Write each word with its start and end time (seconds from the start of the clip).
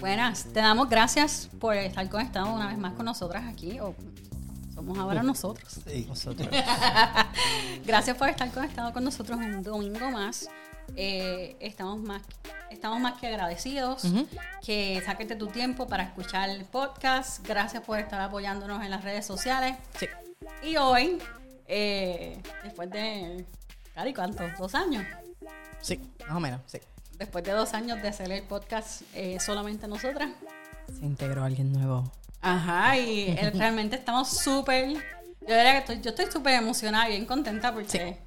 Buenas, 0.00 0.44
te 0.44 0.60
damos 0.60 0.88
gracias 0.88 1.48
por 1.58 1.74
estar 1.74 2.08
conectado 2.08 2.52
una 2.52 2.68
vez 2.68 2.78
más 2.78 2.92
con 2.92 3.04
nosotras 3.04 3.44
aquí. 3.48 3.80
O 3.80 3.94
somos 4.72 4.96
ahora 4.96 5.24
nosotros. 5.24 5.80
Sí, 5.84 6.06
nosotros. 6.08 6.48
Gracias 7.84 8.16
por 8.16 8.28
estar 8.28 8.48
conectado 8.52 8.92
con 8.92 9.02
nosotros 9.02 9.38
un 9.38 9.62
domingo 9.62 10.10
más. 10.10 10.48
Eh, 10.94 11.56
estamos 11.60 12.00
más 12.00 12.22
estamos 12.70 13.00
más 13.00 13.18
que 13.18 13.26
agradecidos 13.26 14.04
que 14.64 15.02
saques 15.04 15.28
de 15.28 15.36
tu 15.36 15.48
tiempo 15.48 15.86
para 15.88 16.04
escuchar 16.04 16.48
el 16.48 16.64
podcast. 16.64 17.46
Gracias 17.46 17.82
por 17.82 17.98
estar 17.98 18.20
apoyándonos 18.20 18.84
en 18.84 18.90
las 18.90 19.02
redes 19.02 19.26
sociales. 19.26 19.76
Sí. 19.98 20.06
Y 20.62 20.76
hoy, 20.76 21.18
eh, 21.66 22.40
después 22.62 22.90
de, 22.90 23.44
¿cuánto? 24.14 24.44
¿Dos 24.58 24.74
años? 24.74 25.04
Sí, 25.80 26.00
más 26.20 26.36
o 26.36 26.40
menos, 26.40 26.60
sí. 26.66 26.78
Después 27.18 27.44
de 27.44 27.50
dos 27.52 27.74
años 27.74 28.00
de 28.00 28.08
hacer 28.08 28.30
el 28.30 28.42
podcast 28.44 29.02
eh, 29.14 29.38
solamente 29.40 29.88
nosotras. 29.88 30.30
Se 30.86 31.04
integró 31.04 31.42
alguien 31.42 31.72
nuevo. 31.72 32.10
Ajá, 32.40 32.96
y 32.96 33.30
eh, 33.30 33.50
realmente 33.54 33.96
estamos 33.96 34.28
súper... 34.28 34.92
Yo 34.92 35.56
diría 35.56 35.72
que 35.72 35.78
estoy, 35.78 36.00
yo 36.00 36.10
estoy 36.10 36.26
súper 36.30 36.54
emocionada 36.54 37.08
y 37.08 37.12
bien 37.12 37.26
contenta 37.26 37.72
porque 37.72 38.18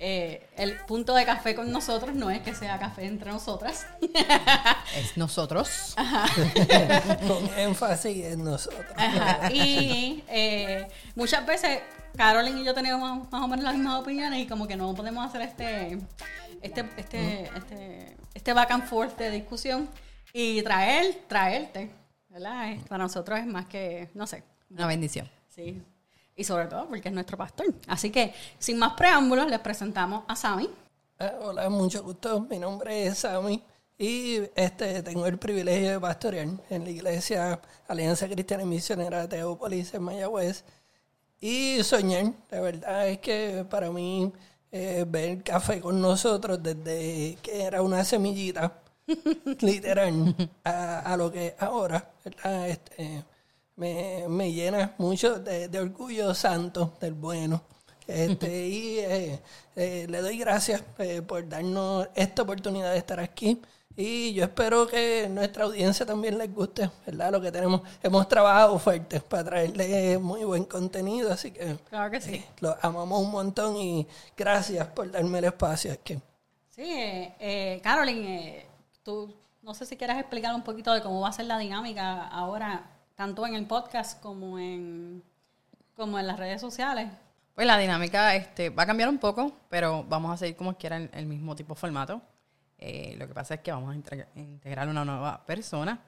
eh, 0.00 0.46
el 0.56 0.76
punto 0.80 1.14
de 1.14 1.24
café 1.24 1.54
con 1.54 1.70
nosotros 1.70 2.14
no 2.14 2.28
es 2.28 2.40
que 2.42 2.54
sea 2.54 2.78
café 2.78 3.06
entre 3.06 3.30
nosotras. 3.30 3.86
Es 4.96 5.16
nosotros. 5.16 5.94
Con 7.26 7.58
énfasis 7.58 8.26
en 8.26 8.44
nosotros. 8.44 8.92
Ajá, 8.96 9.50
Y 9.52 10.22
eh, 10.28 10.86
muchas 11.14 11.46
veces 11.46 11.80
Carolyn 12.16 12.58
y 12.58 12.64
yo 12.64 12.74
tenemos 12.74 13.30
más 13.30 13.42
o 13.42 13.48
menos 13.48 13.64
las 13.64 13.74
mismas 13.74 14.00
opiniones 14.00 14.40
y 14.40 14.46
como 14.46 14.66
que 14.66 14.76
no 14.76 14.94
podemos 14.94 15.24
hacer 15.26 15.42
este 15.42 15.98
este 16.62 16.84
este 16.96 17.44
este, 17.56 18.16
este 18.34 18.52
back 18.52 18.70
and 18.70 18.84
forth 18.84 19.16
de 19.18 19.30
discusión 19.30 19.88
y 20.32 20.62
traer 20.62 21.22
traerte, 21.28 21.90
¿verdad? 22.28 22.76
Para 22.88 23.04
nosotros 23.04 23.38
es 23.38 23.46
más 23.46 23.66
que, 23.66 24.10
no 24.14 24.26
sé, 24.26 24.42
Una 24.70 24.86
bendición. 24.86 25.28
sí. 25.48 25.82
Y 26.36 26.42
sobre 26.42 26.66
todo 26.66 26.88
porque 26.88 27.10
es 27.10 27.14
nuestro 27.14 27.36
pastor. 27.36 27.66
Así 27.86 28.10
que, 28.10 28.34
sin 28.58 28.76
más 28.76 28.94
preámbulos, 28.94 29.46
les 29.48 29.60
presentamos 29.60 30.24
a 30.26 30.34
Sammy. 30.34 30.68
Ah, 31.20 31.30
Hola, 31.40 31.68
mucho 31.68 32.02
gusto. 32.02 32.40
Mi 32.50 32.58
nombre 32.58 33.06
es 33.06 33.18
Sammy 33.18 33.62
y 33.96 34.40
este 34.56 35.04
tengo 35.04 35.26
el 35.26 35.38
privilegio 35.38 35.90
de 35.92 36.00
pastorear 36.00 36.48
en 36.70 36.82
la 36.82 36.90
iglesia 36.90 37.60
Alianza 37.86 38.26
Cristiana 38.26 38.64
y 38.64 38.66
Misionera 38.66 39.20
de 39.22 39.28
Teópolis 39.28 39.94
en 39.94 40.02
Mayagüez. 40.02 40.64
Y 41.44 41.82
soñar, 41.84 42.32
la 42.50 42.60
verdad 42.60 43.08
es 43.08 43.18
que 43.18 43.66
para 43.68 43.90
mí 43.90 44.32
eh, 44.72 45.04
ver 45.06 45.42
café 45.42 45.78
con 45.80 46.00
nosotros 46.00 46.62
desde 46.62 47.36
que 47.42 47.62
era 47.64 47.82
una 47.82 48.02
semillita, 48.04 48.80
literal, 49.60 50.34
a, 50.64 51.00
a 51.00 51.16
lo 51.18 51.30
que 51.30 51.48
es 51.48 51.54
ahora, 51.58 52.12
¿verdad? 52.24 52.68
Este, 52.70 53.24
me, 53.76 54.24
me 54.28 54.52
llena 54.52 54.94
mucho 54.98 55.38
de, 55.38 55.68
de 55.68 55.78
orgullo 55.80 56.34
santo 56.34 56.94
del 57.00 57.12
bueno. 57.14 57.62
Este, 58.06 58.66
y 58.68 58.98
eh, 59.00 59.40
eh, 59.76 60.06
le 60.08 60.20
doy 60.22 60.38
gracias 60.38 60.82
eh, 60.98 61.22
por 61.22 61.46
darnos 61.48 62.08
esta 62.14 62.42
oportunidad 62.42 62.92
de 62.92 62.98
estar 62.98 63.20
aquí. 63.20 63.60
Y 63.96 64.34
yo 64.34 64.44
espero 64.44 64.86
que 64.88 65.28
nuestra 65.30 65.64
audiencia 65.64 66.04
también 66.04 66.36
les 66.36 66.52
guste, 66.52 66.90
¿verdad? 67.06 67.30
Lo 67.30 67.40
que 67.40 67.52
tenemos. 67.52 67.82
Hemos 68.02 68.28
trabajado 68.28 68.76
fuerte 68.78 69.20
para 69.20 69.44
traerles 69.44 70.20
muy 70.20 70.42
buen 70.44 70.64
contenido, 70.64 71.32
así 71.32 71.52
que 71.52 71.76
Claro 71.88 72.10
que 72.10 72.20
sí. 72.20 72.34
eh, 72.34 72.44
los 72.60 72.74
amamos 72.82 73.20
un 73.20 73.30
montón 73.30 73.76
y 73.76 74.06
gracias 74.36 74.86
por 74.88 75.10
darme 75.12 75.38
el 75.38 75.44
espacio 75.44 75.92
aquí. 75.92 76.18
Sí, 76.70 76.82
eh, 76.82 77.34
eh, 77.38 77.80
Carolyn, 77.84 78.24
eh, 78.24 78.66
tú 79.04 79.32
no 79.62 79.74
sé 79.74 79.86
si 79.86 79.96
quieres 79.96 80.18
explicar 80.18 80.52
un 80.56 80.62
poquito 80.62 80.92
de 80.92 81.00
cómo 81.00 81.20
va 81.20 81.28
a 81.28 81.32
ser 81.32 81.44
la 81.46 81.56
dinámica 81.58 82.26
ahora, 82.26 82.90
tanto 83.14 83.46
en 83.46 83.54
el 83.54 83.64
podcast 83.66 84.20
como 84.20 84.58
en, 84.58 85.22
como 85.94 86.18
en 86.18 86.26
las 86.26 86.36
redes 86.36 86.60
sociales. 86.60 87.08
Pues 87.54 87.64
la 87.68 87.78
dinámica 87.78 88.34
este, 88.34 88.70
va 88.70 88.82
a 88.82 88.86
cambiar 88.86 89.08
un 89.08 89.18
poco, 89.18 89.52
pero 89.68 90.02
vamos 90.08 90.32
a 90.32 90.36
seguir 90.36 90.56
como 90.56 90.76
quiera 90.76 90.96
el, 90.96 91.08
el 91.14 91.26
mismo 91.26 91.54
tipo 91.54 91.74
de 91.74 91.80
formato. 91.80 92.20
Eh, 92.86 93.14
lo 93.18 93.26
que 93.26 93.32
pasa 93.32 93.54
es 93.54 93.60
que 93.60 93.72
vamos 93.72 93.94
a 93.94 93.96
integra- 93.96 94.28
integrar 94.34 94.86
una 94.88 95.06
nueva 95.06 95.42
persona 95.46 96.00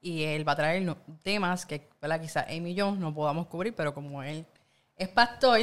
y 0.00 0.22
él 0.22 0.48
va 0.48 0.52
a 0.52 0.56
traer 0.56 0.80
no- 0.82 0.96
temas 1.22 1.66
que 1.66 1.90
¿verdad? 2.00 2.20
quizá 2.22 2.46
Amy 2.48 2.70
y 2.70 2.74
yo 2.74 2.92
no 2.92 3.12
podamos 3.12 3.48
cubrir, 3.48 3.74
pero 3.74 3.92
como 3.92 4.22
él 4.22 4.46
es 4.96 5.08
pastor, 5.08 5.60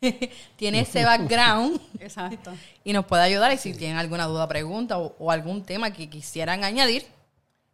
tiene 0.56 0.80
ese 0.80 1.04
background 1.10 1.80
Exacto. 1.98 2.52
y 2.84 2.92
nos 2.92 3.06
puede 3.06 3.22
ayudar. 3.22 3.50
Y 3.52 3.56
si 3.56 3.72
tienen 3.72 3.96
alguna 3.96 4.26
duda, 4.26 4.46
pregunta 4.46 4.98
o, 4.98 5.16
o 5.18 5.30
algún 5.30 5.64
tema 5.64 5.90
que 5.90 6.10
quisieran 6.10 6.64
añadir, 6.64 7.06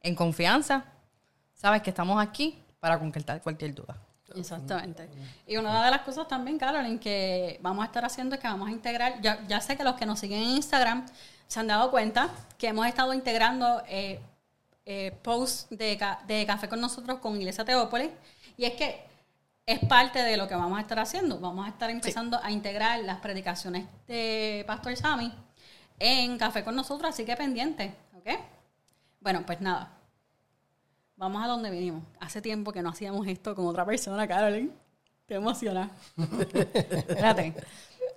en 0.02 0.14
confianza, 0.14 0.84
sabes 1.52 1.82
que 1.82 1.90
estamos 1.90 2.22
aquí 2.22 2.58
para 2.78 2.98
concretar 2.98 3.42
cualquier 3.42 3.74
duda. 3.74 3.96
Exactamente. 4.36 5.08
Y 5.46 5.56
una 5.56 5.84
de 5.84 5.90
las 5.90 6.02
cosas 6.02 6.28
también, 6.28 6.56
Carolyn, 6.58 6.98
que 7.00 7.58
vamos 7.60 7.82
a 7.82 7.86
estar 7.86 8.04
haciendo 8.04 8.36
es 8.36 8.40
que 8.40 8.46
vamos 8.46 8.68
a 8.68 8.72
integrar, 8.72 9.20
ya, 9.20 9.44
ya 9.48 9.60
sé 9.60 9.76
que 9.76 9.82
los 9.82 9.96
que 9.96 10.06
nos 10.06 10.20
siguen 10.20 10.40
en 10.42 10.48
Instagram 10.50 11.04
se 11.50 11.58
han 11.58 11.66
dado 11.66 11.90
cuenta 11.90 12.30
que 12.56 12.68
hemos 12.68 12.86
estado 12.86 13.12
integrando 13.12 13.82
eh, 13.88 14.20
eh, 14.86 15.10
posts 15.22 15.66
de, 15.70 15.98
de 16.28 16.46
Café 16.46 16.68
con 16.68 16.80
nosotros 16.80 17.18
con 17.18 17.36
Iglesia 17.36 17.64
Teópolis, 17.64 18.10
y 18.56 18.66
es 18.66 18.74
que 18.74 19.00
es 19.66 19.80
parte 19.80 20.22
de 20.22 20.36
lo 20.36 20.46
que 20.46 20.54
vamos 20.54 20.78
a 20.78 20.82
estar 20.82 21.00
haciendo. 21.00 21.40
Vamos 21.40 21.66
a 21.66 21.70
estar 21.70 21.90
empezando 21.90 22.38
a 22.40 22.52
integrar 22.52 23.00
las 23.00 23.18
predicaciones 23.18 23.86
de 24.06 24.62
Pastor 24.64 24.96
Sammy 24.96 25.32
en 25.98 26.38
Café 26.38 26.62
con 26.62 26.76
nosotros, 26.76 27.10
así 27.10 27.24
que 27.24 27.36
pendiente, 27.36 27.96
¿ok? 28.14 28.28
Bueno, 29.20 29.42
pues 29.44 29.60
nada, 29.60 29.90
Vamos 31.20 31.44
a 31.44 31.48
donde 31.48 31.70
vinimos. 31.70 32.02
Hace 32.18 32.40
tiempo 32.40 32.72
que 32.72 32.80
no 32.80 32.88
hacíamos 32.88 33.26
esto 33.26 33.54
con 33.54 33.66
otra 33.66 33.84
persona, 33.84 34.26
Carolyn. 34.26 34.72
Te 35.26 35.34
emociona. 35.34 35.90
Espérate. 36.16 37.52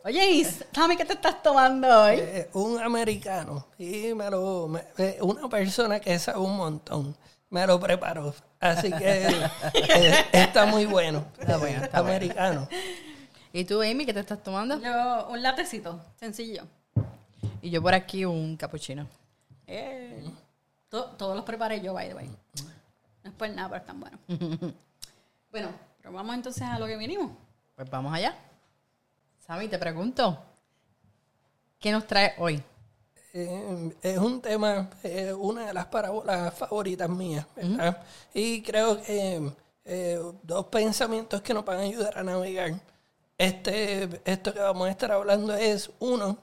Oye, 0.06 0.32
Is, 0.32 0.66
Sammy, 0.74 0.98
¿qué 0.98 1.06
te 1.06 1.14
estás 1.14 1.42
tomando 1.42 1.88
hoy? 2.04 2.16
Eh, 2.20 2.50
un 2.54 2.78
americano 2.82 3.66
y 3.78 4.14
me 4.14 4.30
lo 4.30 4.68
me- 4.68 4.84
eh, 4.98 5.18
una 5.22 5.48
persona 5.48 6.00
que 6.00 6.20
sabe 6.20 6.40
un 6.40 6.58
montón 6.58 7.16
me 7.50 7.66
lo 7.66 7.80
preparó 7.80 8.34
así 8.60 8.92
que 8.92 9.28
eh, 9.74 10.26
está 10.34 10.66
muy 10.66 10.86
bueno 10.86 11.26
Está 11.40 11.58
bueno, 11.58 11.80
Eh, 11.82 11.86
está 11.86 12.02
bueno. 12.02 12.16
americano 12.18 12.68
¿Y 13.54 13.64
tú, 13.66 13.82
Amy, 13.84 14.04
qué 14.06 14.14
te 14.14 14.20
estás 14.20 14.42
tomando? 14.42 14.80
Yo, 14.82 15.28
un 15.30 15.42
latecito, 15.44 16.02
sencillo. 16.20 16.64
Y 17.62 17.70
yo 17.70 17.84
por 17.84 17.94
aquí 17.94 18.26
un 18.26 18.58
capuchino. 18.58 19.06
Eh, 19.68 20.26
to- 20.90 21.12
todos 21.12 21.36
los 21.36 21.46
preparé 21.46 21.80
yo, 21.80 21.94
by 21.94 22.08
the 22.10 22.16
way. 22.16 22.28
No 23.24 23.30
es 23.30 23.36
por 23.38 23.48
nada, 23.52 23.70
pero 23.70 23.82
están 23.82 24.00
buenos. 24.00 24.20
bueno, 25.52 25.70
pero 26.00 26.12
vamos 26.12 26.34
entonces 26.34 26.64
a 26.64 26.80
lo 26.80 26.88
que 26.88 26.98
vinimos. 26.98 27.32
Pues 27.76 27.88
vamos 27.92 28.12
allá. 28.12 28.36
Sammy, 29.46 29.68
te 29.68 29.78
pregunto, 29.78 30.40
¿qué 31.78 31.92
nos 31.92 32.08
trae 32.08 32.34
hoy? 32.38 32.64
Eh, 33.34 33.94
es 34.02 34.18
un 34.18 34.42
tema 34.42 34.90
eh, 35.04 35.34
una 35.34 35.66
de 35.66 35.74
las 35.74 35.88
parábolas 35.88 36.54
favoritas 36.54 37.10
mías 37.10 37.46
¿verdad? 37.56 38.04
y 38.32 38.62
creo 38.62 39.02
que 39.02 39.52
eh, 39.84 40.22
dos 40.44 40.68
pensamientos 40.68 41.42
que 41.42 41.54
nos 41.54 41.66
van 41.66 41.80
a 41.80 41.82
ayudar 41.82 42.16
a 42.20 42.24
navegar 42.24 42.74
este 43.36 44.22
esto 44.24 44.54
que 44.54 44.60
vamos 44.60 44.88
a 44.88 44.92
estar 44.92 45.12
hablando 45.12 45.56
es 45.56 45.90
uno 46.00 46.38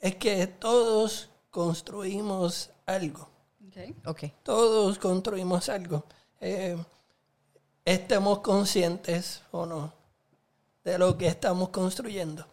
es 0.00 0.16
que 0.16 0.46
todos 0.46 1.28
construimos 1.50 2.70
algo 2.86 3.28
Okay. 3.70 3.94
Ok. 4.04 4.24
Todos 4.42 4.98
construimos 4.98 5.68
algo. 5.68 6.04
Estemos 7.84 8.40
conscientes 8.40 9.42
o 9.52 9.64
no 9.64 9.99
de 10.90 10.98
lo 10.98 11.16
que 11.16 11.26
estamos 11.26 11.68
construyendo. 11.70 12.46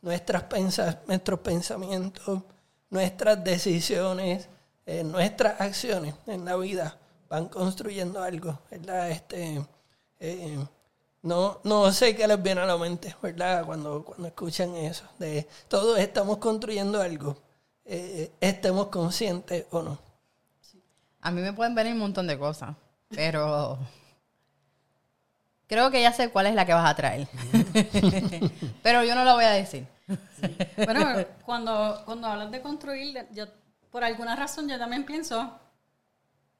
Nuestras 0.00 0.42
pensa- 0.44 1.00
nuestros 1.06 1.40
pensamientos, 1.40 2.42
nuestras 2.90 3.42
decisiones, 3.44 4.48
eh, 4.86 5.04
nuestras 5.04 5.60
acciones 5.60 6.14
en 6.26 6.44
la 6.44 6.56
vida 6.56 6.96
van 7.28 7.48
construyendo 7.48 8.22
algo, 8.22 8.58
¿verdad? 8.70 9.10
Este, 9.10 9.64
eh, 10.20 10.58
no, 11.22 11.60
no 11.64 11.92
sé 11.92 12.16
qué 12.16 12.26
les 12.26 12.42
viene 12.42 12.60
a 12.62 12.66
la 12.66 12.76
mente, 12.76 13.14
¿verdad? 13.22 13.64
Cuando, 13.64 14.04
cuando 14.04 14.26
escuchan 14.26 14.74
eso, 14.74 15.04
de 15.18 15.46
todos 15.68 15.98
estamos 15.98 16.38
construyendo 16.38 17.00
algo, 17.00 17.36
eh, 17.84 18.32
estemos 18.40 18.88
conscientes 18.88 19.66
o 19.70 19.82
no. 19.82 19.98
A 21.20 21.30
mí 21.30 21.40
me 21.40 21.52
pueden 21.52 21.74
venir 21.76 21.92
un 21.92 22.00
montón 22.00 22.26
de 22.26 22.36
cosas, 22.38 22.74
pero 23.08 23.78
creo 25.68 25.90
que 25.92 26.02
ya 26.02 26.12
sé 26.12 26.30
cuál 26.30 26.46
es 26.46 26.54
la 26.54 26.66
que 26.66 26.74
vas 26.74 26.90
a 26.90 26.96
traer. 26.96 27.28
pero 28.82 29.04
yo 29.04 29.14
no 29.14 29.24
la 29.24 29.34
voy 29.34 29.44
a 29.44 29.50
decir. 29.50 29.86
Bueno, 30.84 31.06
cuando, 31.44 32.02
cuando 32.04 32.26
hablas 32.28 32.50
de 32.50 32.60
construir, 32.60 33.26
yo, 33.32 33.46
por 33.90 34.04
alguna 34.04 34.36
razón 34.36 34.68
yo 34.68 34.78
también 34.78 35.04
pienso 35.04 35.58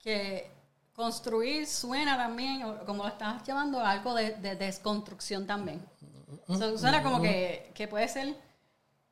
que 0.03 0.51
construir 0.93 1.67
suena 1.67 2.17
también, 2.17 2.63
como 2.87 3.03
lo 3.05 3.09
estás 3.09 3.43
llamando, 3.45 3.81
algo 3.85 4.15
de, 4.15 4.35
de 4.37 4.57
desconstrucción 4.57 5.47
también. 5.47 5.85
O 6.49 6.57
sea, 6.57 6.77
suena 6.79 7.03
como 7.03 7.17
que, 7.23 7.71
que 7.75 7.89
puede 7.89 8.09
ser, 8.09 8.37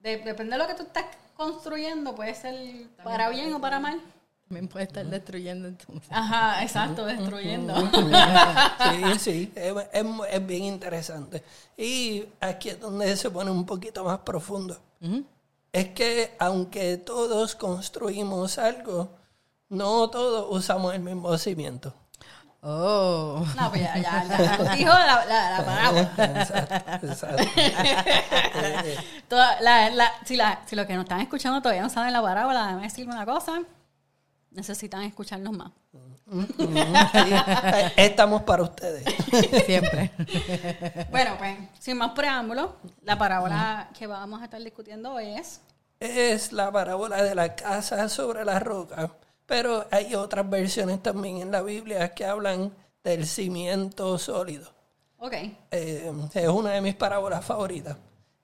de- 0.01 0.19
depende 0.19 0.53
de 0.53 0.59
lo 0.59 0.67
que 0.67 0.75
tú 0.75 0.83
estás 0.83 1.05
construyendo, 1.37 2.15
puede 2.15 2.35
ser 2.35 2.87
para 3.03 3.29
bien 3.31 3.53
o 3.55 3.61
para 3.61 3.81
mal. 3.81 4.01
También 4.51 4.67
puede 4.67 4.87
estar 4.87 5.07
destruyendo 5.07 5.69
entonces. 5.69 6.09
Ajá, 6.11 6.61
exacto, 6.65 7.05
destruyendo. 7.07 7.73
Sí, 7.77 9.05
sí, 9.21 9.53
es, 9.55 9.75
es- 9.93 10.05
es 10.33 10.47
bien 10.47 10.65
interesante. 10.65 11.45
Y 11.77 12.25
aquí 12.41 12.71
es 12.71 12.81
donde 12.81 13.17
se 13.17 13.31
pone 13.31 13.49
un 13.53 13.65
poquito 13.65 14.03
más 14.03 14.19
profundo. 14.19 14.77
Es 15.73 15.91
que 15.91 16.35
aunque 16.41 16.97
todos 16.97 17.55
construimos 17.55 18.59
algo, 18.59 19.11
no 19.69 20.11
todos 20.11 20.47
usamos 20.51 20.95
el 20.95 21.01
mismo 21.03 21.39
cimiento. 21.39 21.95
Oh. 22.61 23.47
No, 23.57 23.71
pues 23.71 23.83
ya, 23.83 23.97
ya, 23.99 24.25
ya. 24.25 24.75
Dijo 24.77 24.91
la, 24.93 25.25
la, 25.27 25.51
la 25.59 25.65
parábola. 25.65 26.13
Exacto, 26.41 27.07
exacto. 27.07 27.45
Toda- 29.29 29.61
la- 29.61 29.91
la- 29.91 30.13
si, 30.25 30.37
la- 30.37 30.61
si 30.67 30.75
los 30.75 30.87
que 30.87 30.95
nos 30.95 31.05
están 31.05 31.21
escuchando 31.21 31.63
todavía 31.63 31.83
no 31.83 31.89
saben 31.89 32.13
la 32.13 32.21
parábola, 32.21 32.65
déjame 32.67 32.83
decirle 32.83 33.13
una 33.13 33.25
cosa. 33.25 33.63
Necesitan 34.51 35.03
escucharnos 35.03 35.53
más. 35.53 35.71
Sí, 35.93 36.09
estamos 37.97 38.43
para 38.43 38.63
ustedes. 38.65 39.05
Siempre. 39.67 40.11
Bueno, 41.11 41.37
pues, 41.39 41.57
sin 41.79 41.97
más 41.99 42.13
preámbulos, 42.13 42.71
la 43.03 43.19
parábola 43.19 43.91
que 43.99 44.07
vamos 44.07 44.41
a 44.41 44.45
estar 44.45 44.63
discutiendo 44.63 45.13
hoy 45.15 45.27
es... 45.35 45.61
Es 45.99 46.53
la 46.53 46.71
parábola 46.73 47.23
de 47.23 47.35
la 47.35 47.55
casa 47.55 48.09
sobre 48.09 48.45
la 48.45 48.59
roca, 48.59 49.13
pero 49.47 49.87
hay 49.91 50.15
otras 50.15 50.49
versiones 50.49 51.03
también 51.03 51.39
en 51.39 51.51
la 51.51 51.63
Biblia 51.63 52.15
que 52.15 52.25
hablan 52.25 52.73
del 53.05 53.27
cimiento 53.27 54.19
sólido. 54.19 54.73
Ok. 55.19 55.35
Eh, 55.71 56.13
es 56.35 56.49
una 56.49 56.71
de 56.71 56.81
mis 56.81 56.95
parábolas 56.95 57.45
favoritas. 57.45 57.97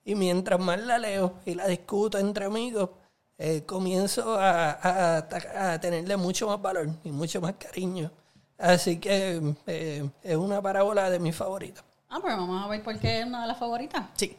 Y 0.05 0.15
mientras 0.15 0.61
más 0.61 0.81
la 0.81 0.99
leo 0.99 1.35
y 1.45 1.55
la 1.55 1.67
discuto 1.67 2.19
entre 2.19 2.45
amigos, 2.45 2.91
eh, 3.39 3.65
comienzo 3.67 4.39
a, 4.39 4.71
a- 4.73 5.73
a 5.73 5.81
tenerle 5.81 6.17
mucho 6.17 6.47
más 6.49 6.61
valor 6.61 6.89
y 7.05 7.11
mucho 7.11 7.41
más 7.41 7.55
cariño. 7.55 8.11
Así 8.59 8.99
que 8.99 9.55
eh, 9.67 10.09
es 10.23 10.37
una 10.37 10.63
parábola 10.63 11.11
de 11.11 11.19
mis 11.19 11.37
favoritas. 11.37 11.85
Ah, 12.09 12.19
pues 12.21 12.35
vamos 12.37 12.65
a 12.65 12.69
ver 12.69 12.83
por 12.83 12.99
qué 12.99 13.21
es 13.21 13.27
una 13.27 13.43
de 13.43 13.49
las 13.49 13.59
favoritas. 13.59 14.05
Sí. 14.15 14.37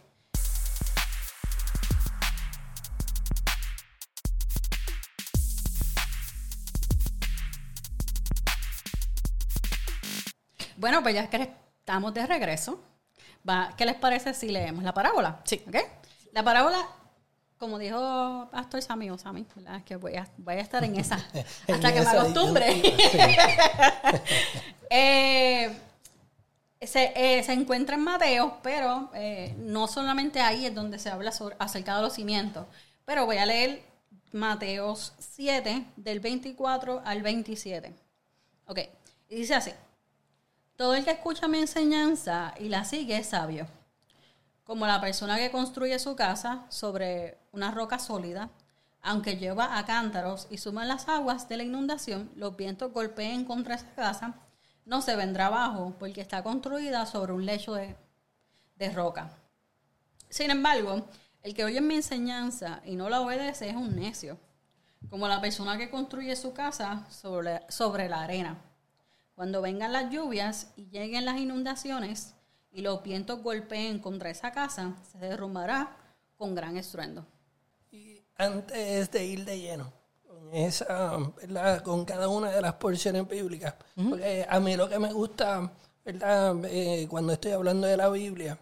Bueno, 10.77 11.01
pues 11.01 11.15
ya 11.15 11.29
que 11.29 11.51
estamos 11.79 12.13
de 12.13 12.25
regreso, 12.25 12.79
¿qué 13.77 13.85
les 13.85 13.95
parece 13.95 14.33
si 14.33 14.49
leemos 14.49 14.83
la 14.83 14.93
parábola? 14.93 15.41
Sí. 15.43 15.63
¿Ok? 15.67 15.75
La 16.33 16.43
parábola, 16.43 16.77
como 17.57 17.79
dijo 17.79 18.47
Pastor 18.51 18.81
Sammy 18.81 19.09
o 19.09 19.17
Sammy, 19.17 19.45
¿verdad? 19.55 19.83
Que 19.83 19.95
voy 19.95 20.15
a, 20.15 20.27
voy 20.37 20.55
a 20.55 20.61
estar 20.61 20.83
en 20.83 20.95
esa 20.95 21.19
En 21.67 21.75
hasta 21.75 21.93
que 21.93 22.01
me 22.01 22.07
acostumbre. 22.07 22.81
Eh, 24.89 25.69
se, 26.81 27.11
eh, 27.13 27.43
se 27.43 27.51
encuentra 27.51 27.97
en 27.97 28.03
Mateo, 28.05 28.59
pero 28.63 29.11
eh, 29.13 29.53
no 29.57 29.85
solamente 29.85 30.39
ahí 30.39 30.65
es 30.65 30.73
donde 30.73 30.97
se 30.97 31.09
habla 31.09 31.33
sobre, 31.33 31.57
acerca 31.59 31.97
de 31.97 32.03
los 32.03 32.13
cimientos. 32.13 32.65
Pero 33.03 33.25
voy 33.25 33.35
a 33.35 33.45
leer 33.45 33.81
Mateos 34.31 35.11
7, 35.19 35.87
del 35.97 36.21
24 36.21 37.01
al 37.03 37.21
27. 37.21 37.93
Ok, 38.67 38.79
y 39.29 39.35
dice 39.35 39.55
así. 39.55 39.71
Todo 40.77 40.93
el 40.93 41.03
que 41.03 41.11
escucha 41.11 41.47
mi 41.47 41.57
enseñanza 41.57 42.53
y 42.59 42.69
la 42.69 42.85
sigue 42.85 43.17
es 43.17 43.27
sabio. 43.27 43.67
Como 44.67 44.85
la 44.85 44.99
persona 44.99 45.37
que 45.37 45.49
construye 45.49 45.97
su 45.97 46.17
casa 46.17 46.65
sobre 46.67 47.37
una 47.53 47.71
roca 47.71 47.99
sólida, 47.99 48.49
aunque 49.01 49.37
lleva 49.37 49.77
a 49.77 49.85
cántaros 49.85 50.45
y 50.49 50.57
suman 50.57 50.89
las 50.89 51.07
aguas 51.07 51.47
de 51.47 51.55
la 51.55 51.63
inundación, 51.63 52.29
los 52.35 52.57
vientos 52.57 52.91
golpeen 52.91 53.45
contra 53.45 53.75
esa 53.75 53.95
casa, 53.95 54.35
no 54.83 55.01
se 55.01 55.15
vendrá 55.15 55.45
abajo 55.45 55.95
porque 55.97 56.19
está 56.19 56.43
construida 56.43 57.05
sobre 57.05 57.31
un 57.31 57.45
lecho 57.45 57.75
de, 57.75 57.95
de 58.75 58.89
roca. 58.91 59.31
Sin 60.27 60.51
embargo, 60.51 61.07
el 61.43 61.53
que 61.53 61.63
oye 61.63 61.79
mi 61.79 61.95
enseñanza 61.95 62.81
y 62.83 62.97
no 62.97 63.07
la 63.07 63.21
obedece 63.21 63.69
es 63.69 63.75
un 63.77 63.95
necio, 63.95 64.37
como 65.09 65.29
la 65.29 65.39
persona 65.39 65.77
que 65.77 65.89
construye 65.89 66.35
su 66.35 66.51
casa 66.51 67.05
sobre, 67.09 67.61
sobre 67.69 68.09
la 68.09 68.19
arena. 68.21 68.57
Cuando 69.33 69.61
vengan 69.61 69.93
las 69.93 70.11
lluvias 70.11 70.73
y 70.75 70.89
lleguen 70.89 71.23
las 71.23 71.37
inundaciones 71.37 72.33
y 72.77 72.81
los 72.81 73.01
vientos 73.01 73.41
golpeen 73.41 73.97
contra 73.97 74.29
esa 74.29 74.51
casa, 74.51 74.93
se 75.11 75.17
derrumbará 75.17 75.97
con 76.37 76.53
gran 76.53 76.77
estruendo. 76.77 77.25
Y 77.91 78.21
antes 78.37 79.09
de 79.09 79.25
ir 79.25 79.45
de 79.45 79.59
lleno 79.59 79.91
con 80.27 80.53
esa, 80.53 81.17
¿verdad? 81.37 81.81
con 81.81 82.05
cada 82.05 82.27
una 82.27 82.51
de 82.51 82.61
las 82.61 82.75
porciones 82.75 83.27
bíblicas, 83.27 83.73
porque 83.95 84.45
a 84.47 84.59
mí 84.59 84.77
lo 84.77 84.87
que 84.87 84.99
me 84.99 85.11
gusta, 85.11 85.71
¿verdad? 86.05 86.55
Eh, 86.65 87.07
cuando 87.09 87.33
estoy 87.33 87.53
hablando 87.53 87.87
de 87.87 87.97
la 87.97 88.09
Biblia, 88.09 88.59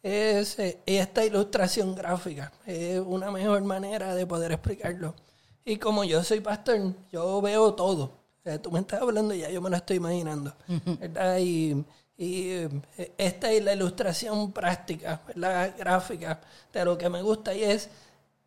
es 0.00 0.56
eh, 0.60 0.78
esta 0.86 1.24
ilustración 1.24 1.96
gráfica. 1.96 2.52
Es 2.64 3.00
una 3.00 3.32
mejor 3.32 3.62
manera 3.64 4.14
de 4.14 4.28
poder 4.28 4.52
explicarlo. 4.52 5.16
Y 5.64 5.76
como 5.78 6.04
yo 6.04 6.22
soy 6.22 6.38
pastor, 6.38 6.94
yo 7.10 7.40
veo 7.40 7.74
todo. 7.74 8.04
O 8.04 8.42
sea, 8.44 8.62
tú 8.62 8.70
me 8.70 8.78
estás 8.78 9.02
hablando 9.02 9.34
y 9.34 9.40
ya 9.40 9.50
yo 9.50 9.60
me 9.60 9.70
lo 9.70 9.76
estoy 9.76 9.96
imaginando. 9.96 10.54
¿verdad? 11.00 11.38
Y, 11.40 11.84
y, 12.20 12.50
eh, 12.50 12.68
esta 13.16 13.50
es 13.50 13.64
la 13.64 13.72
ilustración 13.72 14.52
práctica, 14.52 15.22
¿verdad? 15.26 15.74
gráfica 15.78 16.38
de 16.70 16.84
lo 16.84 16.98
que 16.98 17.08
me 17.08 17.22
gusta 17.22 17.54
y 17.54 17.64
es 17.64 17.88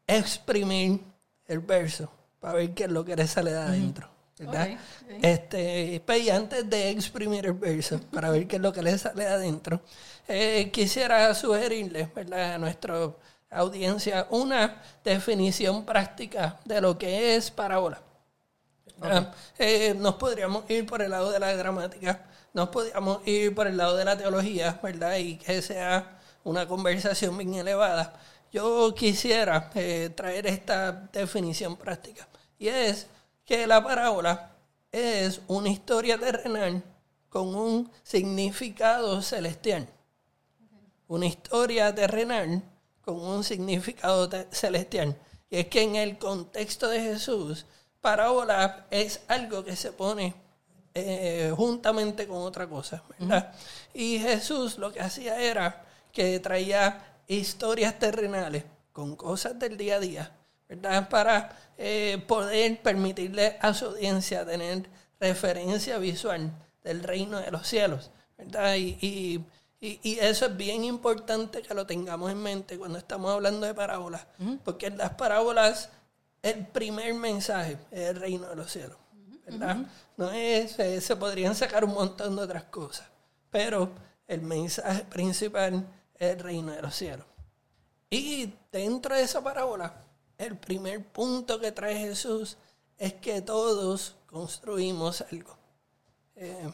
exprimir 0.06 1.02
el 1.48 1.58
verso 1.58 2.08
para 2.40 2.54
ver 2.60 2.75
qué 2.75 2.84
es 2.84 2.92
lo 2.92 3.04
que 3.04 3.16
le 3.16 3.25
sale 3.25 3.52
de 3.52 3.58
adentro. 3.58 4.08
¿verdad? 4.38 4.78
Este, 5.24 6.04
pues, 6.06 6.22
y 6.22 6.30
antes 6.30 6.70
de 6.70 6.92
exprimir 6.92 7.48
el 7.48 7.54
verso, 7.54 8.00
para 8.12 8.30
ver 8.30 8.48
qué 8.48 8.58
es 8.58 8.62
lo 8.62 8.72
que 8.72 8.84
le 8.84 8.96
sale 8.96 9.24
de 9.24 9.30
adentro, 9.30 9.81
eh, 10.28 10.70
quisiera 10.72 11.34
sugerirle 11.34 12.12
¿verdad? 12.14 12.54
a 12.54 12.58
nuestra 12.60 13.10
audiencia 13.50 14.28
una 14.30 14.84
definición 15.04 15.84
práctica 15.84 16.60
de 16.64 16.80
lo 16.80 16.96
que 16.96 17.36
es 17.36 17.50
parábola. 17.50 18.00
Eh, 19.58 19.96
nos 19.98 20.16
podríamos 20.16 20.70
ir 20.70 20.86
por 20.86 21.02
el 21.02 21.10
lado 21.10 21.31
de 21.31 21.40
la 21.40 21.54
gramática, 21.54 22.22
nos 22.53 22.69
podríamos 22.69 23.27
ir 23.27 23.53
por 23.53 23.67
el 23.67 23.77
lado 23.77 23.97
de 23.97 24.05
la 24.05 24.17
teología, 24.17 24.79
¿verdad? 24.81 25.17
Y 25.17 25.38
que 25.38 25.61
sea 25.61 26.19
una 26.44 26.67
conversación 26.67 27.38
bien 27.38 27.55
elevada. 27.55 28.13
Yo 28.51 28.94
quisiera 28.94 29.71
eh, 29.73 30.11
traer 30.15 30.45
esta 30.45 30.91
definición 31.11 31.75
práctica. 31.75 32.27
Y 32.59 32.67
es 32.67 33.07
que 33.44 33.65
la 33.65 33.83
parábola 33.83 34.51
es 34.91 35.41
una 35.47 35.69
historia 35.69 36.19
terrenal 36.19 36.83
con 37.29 37.55
un 37.55 37.91
significado 38.03 39.22
celestial. 39.24 39.89
Una 41.07 41.25
historia 41.25 41.93
terrenal 41.93 42.62
con 43.01 43.19
un 43.19 43.43
significado 43.43 44.29
celestial. 44.51 45.17
Y 45.50 45.57
es 45.57 45.67
que 45.67 45.81
en 45.81 45.95
el 45.95 46.19
contexto 46.19 46.88
de 46.88 47.01
Jesús, 47.01 47.65
parábola 48.01 48.86
es 48.91 49.22
algo 49.27 49.63
que 49.63 49.75
se 49.75 49.91
pone 49.91 50.36
eh, 50.95 51.51
juntamente 51.55 52.27
con 52.27 52.38
otra 52.38 52.67
cosa, 52.67 53.03
¿verdad? 53.19 53.53
Y 53.93 54.19
Jesús 54.19 54.77
lo 54.77 54.91
que 54.91 55.01
hacía 55.01 55.39
era 55.41 55.83
que 56.12 56.39
traía 56.39 57.03
historias 57.27 57.97
terrenales 58.00 58.63
con 58.91 59.15
cosas 59.15 59.57
del 59.57 59.75
día 59.77 59.95
a 59.95 60.00
día, 60.00 60.31
¿verdad? 60.69 61.09
Para 61.09 61.57
eh, 61.77 62.23
poder 62.27 62.79
permitirle 62.81 63.57
a 63.59 63.73
su 63.73 63.85
audiencia 63.85 64.45
tener 64.45 64.88
referencia 65.19 65.97
visual 65.97 66.51
del 66.83 67.01
reino 67.01 67.39
de 67.39 67.50
los 67.50 67.67
cielos, 67.67 68.12
¿verdad? 68.38 68.75
Y, 68.75 68.97
y- 69.01 69.43
y- 69.81 70.00
y 70.03 70.19
eso 70.19 70.45
es 70.45 70.55
bien 70.57 70.83
importante 70.83 71.62
que 71.62 71.73
lo 71.73 71.85
tengamos 71.88 72.31
en 72.31 72.38
mente 72.41 72.77
cuando 72.77 72.97
estamos 73.00 73.31
hablando 73.31 73.65
de 73.65 73.73
parábolas, 73.73 74.25
porque 74.63 74.88
en 74.88 74.97
las 74.97 75.12
parábolas 75.15 75.89
el 76.41 76.65
primer 76.67 77.13
mensaje 77.15 77.77
es 77.91 78.09
el 78.09 78.15
reino 78.17 78.47
de 78.50 78.55
los 78.55 78.71
cielos, 78.71 78.97
¿verdad? 79.45 79.85
No 80.17 80.31
es, 80.31 80.71
se 80.71 81.15
podrían 81.15 81.55
sacar 81.55 81.83
un 81.83 81.93
montón 81.93 82.35
de 82.35 82.43
otras 82.43 82.63
cosas, 82.65 83.07
pero 83.50 83.89
el 84.27 84.41
mensaje 84.41 85.03
principal 85.05 85.85
es 86.15 86.31
el 86.31 86.39
reino 86.39 86.71
de 86.71 86.81
los 86.81 86.95
cielos. 86.95 87.25
Y 88.09 88.53
dentro 88.71 89.15
de 89.15 89.23
esa 89.23 89.43
parábola, 89.43 90.03
el 90.38 90.57
primer 90.57 91.03
punto 91.03 91.59
que 91.59 91.71
trae 91.71 91.97
Jesús 91.97 92.57
es 92.97 93.13
que 93.13 93.41
todos 93.41 94.15
construimos 94.27 95.21
algo. 95.31 95.57
Eh, 96.35 96.71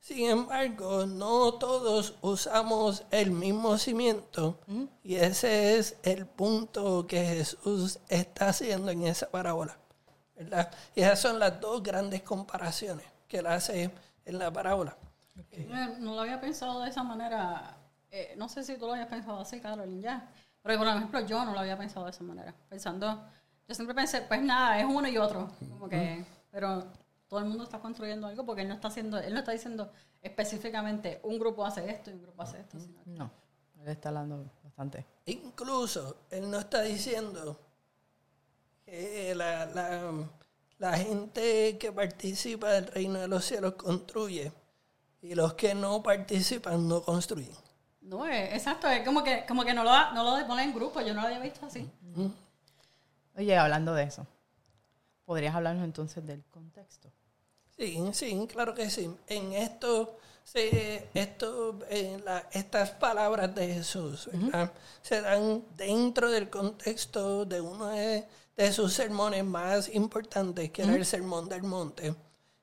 sin 0.00 0.30
embargo, 0.30 1.06
no 1.06 1.54
todos 1.54 2.14
usamos 2.22 3.04
el 3.10 3.30
mismo 3.30 3.76
cimiento 3.76 4.58
y 5.04 5.16
ese 5.16 5.76
es 5.76 5.96
el 6.02 6.26
punto 6.26 7.06
que 7.06 7.22
Jesús 7.24 7.98
está 8.08 8.48
haciendo 8.48 8.90
en 8.90 9.04
esa 9.04 9.30
parábola. 9.30 9.79
¿Verdad? 10.40 10.70
Y 10.94 11.02
esas 11.02 11.20
son 11.20 11.38
las 11.38 11.60
dos 11.60 11.82
grandes 11.82 12.22
comparaciones 12.22 13.06
que 13.28 13.38
él 13.38 13.46
hace 13.46 13.90
en 14.24 14.38
la 14.38 14.50
parábola. 14.52 14.96
Eh, 15.52 15.96
No 16.00 16.14
lo 16.14 16.20
había 16.22 16.40
pensado 16.40 16.80
de 16.82 16.90
esa 16.90 17.02
manera. 17.02 17.76
Eh, 18.10 18.34
no 18.36 18.48
sé 18.48 18.64
si 18.64 18.76
tú 18.76 18.86
lo 18.86 18.92
habías 18.92 19.06
pensado 19.08 19.38
así, 19.40 19.60
Carolyn, 19.60 20.02
ya. 20.02 20.28
Pero 20.62 20.78
por 20.78 20.88
ejemplo, 20.88 21.20
yo 21.20 21.44
no 21.44 21.52
lo 21.52 21.60
había 21.60 21.76
pensado 21.78 22.04
de 22.06 22.10
esa 22.10 22.24
manera. 22.24 22.54
Pensando, 22.68 23.22
yo 23.68 23.74
siempre 23.74 23.94
pensé, 23.94 24.22
pues 24.22 24.42
nada, 24.42 24.78
es 24.80 24.84
uno 24.86 25.06
y 25.08 25.16
otro. 25.18 25.48
Como 25.70 25.88
que 25.88 26.24
pero 26.50 26.84
todo 27.28 27.38
el 27.40 27.44
mundo 27.46 27.62
está 27.64 27.78
construyendo 27.78 28.26
algo 28.26 28.44
porque 28.44 28.62
él 28.62 28.68
no 28.68 28.74
está 28.74 28.88
haciendo, 28.88 29.18
él 29.18 29.32
no 29.32 29.38
está 29.38 29.52
diciendo 29.52 29.92
específicamente 30.20 31.20
un 31.22 31.38
grupo 31.38 31.64
hace 31.64 31.88
esto 31.88 32.10
y 32.10 32.14
un 32.14 32.22
grupo 32.22 32.42
hace 32.42 32.58
esto. 32.60 32.78
sino- 32.80 33.00
No, 33.06 33.30
él 33.82 33.88
está 33.88 34.08
hablando 34.08 34.44
bastante. 34.64 35.04
Incluso 35.26 36.16
él 36.30 36.50
no 36.50 36.58
está 36.58 36.82
diciendo 36.82 37.58
que 38.90 39.34
la, 39.34 39.66
la- 39.66 40.12
la 40.78 40.96
gente 40.98 41.76
que 41.78 41.92
participa 41.92 42.70
del 42.70 42.86
reino 42.86 43.18
de 43.20 43.28
los 43.28 43.44
cielos 43.44 43.74
construye 43.74 44.50
y 45.22 45.34
los 45.34 45.52
que 45.54 45.74
no 45.74 46.02
participan 46.02 46.88
no 46.88 47.02
construyen. 47.02 47.52
No, 48.00 48.26
es, 48.26 48.54
exacto, 48.54 48.88
es 48.88 49.04
como 49.04 49.22
que, 49.22 49.44
como 49.46 49.62
que 49.64 49.74
no 49.74 49.84
lo, 49.84 49.90
no 50.12 50.38
lo 50.38 50.46
pone 50.46 50.62
en 50.64 50.74
grupo, 50.74 51.00
yo 51.02 51.12
no 51.12 51.20
lo 51.20 51.26
había 51.26 51.38
visto 51.38 51.66
así. 51.66 51.86
Oye, 53.36 53.56
hablando 53.56 53.94
de 53.94 54.04
eso, 54.04 54.26
¿podrías 55.24 55.54
hablarnos 55.54 55.84
entonces 55.84 56.26
del 56.26 56.42
contexto? 56.46 57.10
Sí, 57.76 57.98
sí, 58.12 58.46
claro 58.50 58.74
que 58.74 58.90
sí. 58.90 59.10
En 59.26 59.52
esto, 59.52 60.18
se, 60.44 61.08
esto 61.14 61.78
en 61.88 62.24
la- 62.24 62.46
estas 62.52 62.90
palabras 62.90 63.54
de 63.54 63.74
Jesús 63.74 64.28
¿verdad? 64.32 64.72
se 65.02 65.20
dan 65.20 65.62
dentro 65.76 66.30
del 66.30 66.50
contexto 66.50 67.44
de 67.44 67.60
uno 67.60 67.86
de, 67.88 68.26
de 68.60 68.72
sus 68.74 68.92
sermones 68.92 69.42
más 69.42 69.88
importantes, 69.94 70.70
que 70.70 70.82
era 70.82 70.94
el 70.94 71.06
Sermón 71.06 71.48
del 71.48 71.62
Monte, 71.62 72.14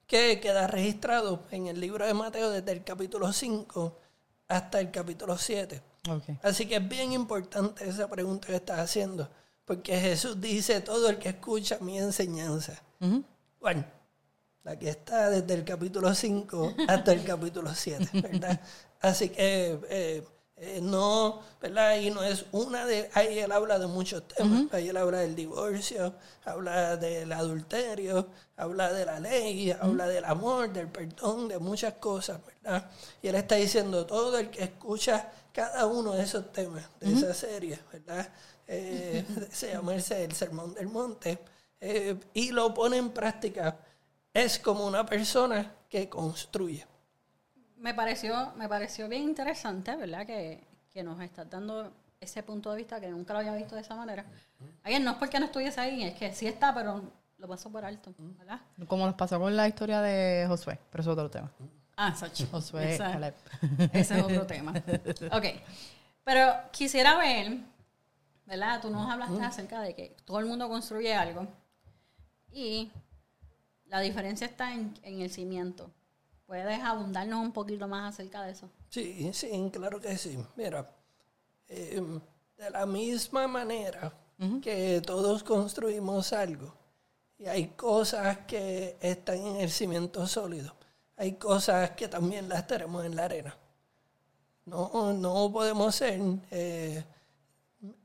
que 0.06 0.39
queda 0.39 0.68
registrado 0.68 1.46
en 1.50 1.66
el 1.66 1.80
libro 1.80 2.06
de 2.06 2.13
Mateo 2.13 2.51
desde 2.51 2.72
el 2.72 2.84
capítulo 2.84 3.34
5 3.34 3.98
hasta 4.48 4.80
el 4.80 4.92
capítulo 4.92 5.36
7. 5.39 5.82
Ok. 6.08 6.38
Así 6.44 6.68
que 6.68 6.75
es 6.75 6.88
bien 6.88 7.13
importante 7.13 7.89
esa 7.89 8.08
pregunta 8.08 8.46
que 8.46 8.58
estás 8.58 8.80
haciendo, 8.80 9.27
porque 9.66 10.00
Jesús 10.00 10.39
dice, 10.39 10.82
todo 10.82 11.10
el 11.10 11.18
que 11.18 11.30
escucha 11.30 11.80
mi 11.82 11.98
enseñanza. 11.98 12.80
Ujú. 13.01 13.24
Bueno, 13.60 13.84
la 14.63 14.77
que 14.77 14.89
está 14.89 15.32
desde 15.32 15.51
el 15.56 15.66
capítulo 15.66 16.13
5 16.13 16.75
hasta 16.88 17.12
el 17.12 17.24
capítulo 17.24 17.74
7, 17.74 18.22
¿verdad? 18.22 18.62
Así 19.01 19.30
que 19.30 19.80
eh, 19.89 20.24
eh, 20.59 20.79
no, 20.81 21.39
¿verdad? 21.61 21.99
Y 21.99 22.09
no 22.09 22.23
es 22.23 22.45
una 22.51 22.83
de... 22.87 23.11
Ahí 23.13 23.37
él 23.37 23.51
habla 23.51 23.77
de 23.77 23.85
muchos 23.85 24.27
temas. 24.27 24.73
Ahí 24.73 24.89
él 24.89 24.97
habla 24.97 25.19
del 25.19 25.35
divorcio, 25.35 26.15
habla 26.45 26.97
del 26.97 27.31
adulterio, 27.31 28.27
habla 28.55 28.91
de 28.91 29.05
la 29.05 29.19
ley, 29.19 29.69
habla 29.69 30.07
del 30.07 30.25
amor, 30.25 30.73
del 30.73 30.87
perdón, 30.87 31.47
de 31.47 31.59
muchas 31.59 31.93
cosas, 31.95 32.39
¿verdad? 32.43 32.89
Y 33.21 33.27
él 33.27 33.35
está 33.35 33.53
diciendo, 33.53 34.07
todo 34.07 34.39
el 34.39 34.49
que 34.49 34.63
escucha 34.63 35.31
cada 35.53 35.85
uno 35.85 36.13
de 36.13 36.23
esos 36.23 36.51
temas, 36.51 36.89
de 36.99 37.13
esa 37.13 37.35
serie, 37.35 37.79
¿verdad? 37.93 38.27
Eh, 38.67 39.23
se 39.51 39.73
llama 39.73 39.93
el, 39.93 40.03
el 40.11 40.31
Sermón 40.31 40.73
del 40.73 40.87
Monte, 40.87 41.37
eh, 41.79 42.19
y 42.33 42.49
lo 42.49 42.73
pone 42.73 42.97
en 42.97 43.11
práctica, 43.11 43.77
es 44.33 44.57
como 44.57 44.87
una 44.87 45.05
persona 45.05 45.75
que 45.87 46.09
construye. 46.09 46.83
Me 47.77 47.93
pareció, 47.93 48.53
me 48.55 48.67
pareció 48.67 49.07
bien 49.07 49.24
interesante, 49.24 49.96
¿verdad? 49.96 50.25
Que, 50.25 50.63
que 50.91 51.03
nos 51.03 51.19
estás 51.22 51.50
dando 51.50 51.91
ese 52.19 52.41
punto 52.43 52.72
de 52.72 52.77
vista 52.77 53.00
que 53.00 53.07
nunca 53.10 53.34
lo 53.34 53.39
había 53.39 53.53
visto 53.53 53.75
de 53.75 53.81
esa 53.81 53.96
manera. 53.96 54.25
Ayer 54.84 55.00
no 55.01 55.12
es 55.12 55.17
porque 55.17 55.39
no 55.39 55.46
estuviese 55.46 55.79
ahí, 55.79 56.03
es 56.03 56.15
que 56.15 56.34
sí 56.34 56.48
está, 56.48 56.74
pero 56.74 57.03
lo 57.38 57.48
paso 57.48 57.72
por 57.72 57.86
alto, 57.86 58.13
¿verdad? 58.17 58.60
Como 58.88 59.05
nos 59.05 59.13
pasó 59.15 59.39
con 59.39 59.55
la 59.55 59.67
historia 59.67 60.01
de 60.01 60.46
Josué, 60.48 60.79
pero 60.89 61.01
eso 61.01 61.12
es 61.12 61.17
otro 61.17 61.29
tema. 61.29 61.51
Ah, 61.96 62.15
Sachi. 62.15 62.46
Josué, 62.48 62.93
Esa- 62.96 63.12
Caleb. 63.12 63.36
Ese 63.93 64.17
es 64.17 64.24
otro 64.24 64.46
tema. 64.48 64.74
Ok. 65.31 65.46
Pero 66.24 66.53
quisiera 66.72 67.15
ver, 67.17 67.57
¿verdad? 68.46 68.81
Tú 68.81 68.89
nos 68.89 69.10
hablaste 69.10 69.41
acerca 69.43 69.81
de 69.81 69.93
que 69.93 70.15
todo 70.25 70.39
el 70.39 70.46
mundo 70.48 70.67
construye 70.67 71.13
algo 71.13 71.48
y 72.51 72.91
la 73.86 74.00
diferencia 74.01 74.48
está 74.48 74.74
en, 74.74 74.93
en 75.03 75.22
el 75.22 75.29
cimiento. 75.29 75.89
¿Puedes 76.48 76.82
abundarnos 76.82 77.42
un 77.42 77.51
poquito 77.51 77.89
más 77.89 78.13
acerca 78.13 78.42
de 78.44 78.54
eso? 78.54 78.70
Sí, 78.89 79.32
sí, 79.34 79.70
claro 79.72 80.00
que 80.00 80.18
sí. 80.18 80.39
Mira, 80.56 80.89
eh, 81.68 82.01
de 82.58 82.70
la 82.70 82.86
misma 82.86 83.48
manera 83.48 84.13
que 84.62 85.01
todos 85.06 85.44
construimos 85.44 86.32
algo, 86.32 86.74
y 87.38 87.48
hay 87.48 87.68
cosas 87.70 88.39
que 88.48 88.96
están 89.01 89.38
en 89.38 89.58
el 89.58 89.70
cimiento 89.70 90.25
sólido, 90.25 90.74
hay 91.18 91.34
cosas 91.34 91.92
que 91.92 92.08
también 92.08 92.48
las 92.48 92.66
tenemos 92.66 93.04
en 93.04 93.16
la 93.18 93.25
arena. 93.25 93.58
No, 94.66 95.12
no 95.13 95.51
podemos 95.51 95.96
ser 95.96 96.22
eh, 96.50 97.04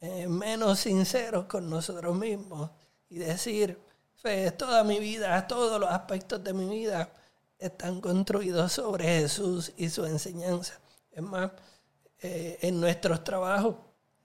eh, 0.00 0.26
menos 0.26 0.80
sinceros 0.80 1.44
con 1.44 1.70
nosotros 1.70 2.16
mismos 2.16 2.70
y 3.08 3.18
decir, 3.18 3.78
"Fe, 4.16 4.50
toda 4.50 4.82
mi 4.82 4.98
vida, 4.98 5.46
todos 5.46 5.78
los 5.78 5.90
aspectos 5.90 6.42
de 6.42 6.52
mi 6.52 6.68
vida 6.68 7.08
están 7.62 8.00
construidos 8.00 8.72
sobre 8.72 9.04
Jesús 9.04 9.72
y 9.76 9.88
su 9.88 10.04
enseñanza. 10.04 10.80
Es 11.10 11.22
más, 11.22 11.52
eh, 12.20 12.58
en 12.62 12.80
nuestros 12.80 13.22
trabajos, 13.22 13.76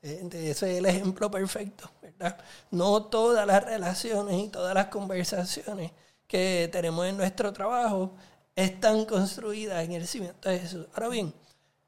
eh, 0.01 0.27
ese 0.31 0.71
es 0.71 0.77
el 0.77 0.85
ejemplo 0.85 1.29
perfecto, 1.29 1.89
¿verdad? 2.01 2.37
No 2.71 3.03
todas 3.05 3.45
las 3.45 3.63
relaciones 3.63 4.43
y 4.43 4.49
todas 4.49 4.73
las 4.73 4.87
conversaciones 4.87 5.91
que 6.27 6.69
tenemos 6.71 7.05
en 7.05 7.17
nuestro 7.17 7.53
trabajo 7.53 8.15
están 8.55 9.05
construidas 9.05 9.83
en 9.85 9.93
el 9.93 10.07
cimiento 10.07 10.49
de 10.49 10.59
Jesús. 10.59 10.87
Ahora 10.93 11.09
bien, 11.09 11.33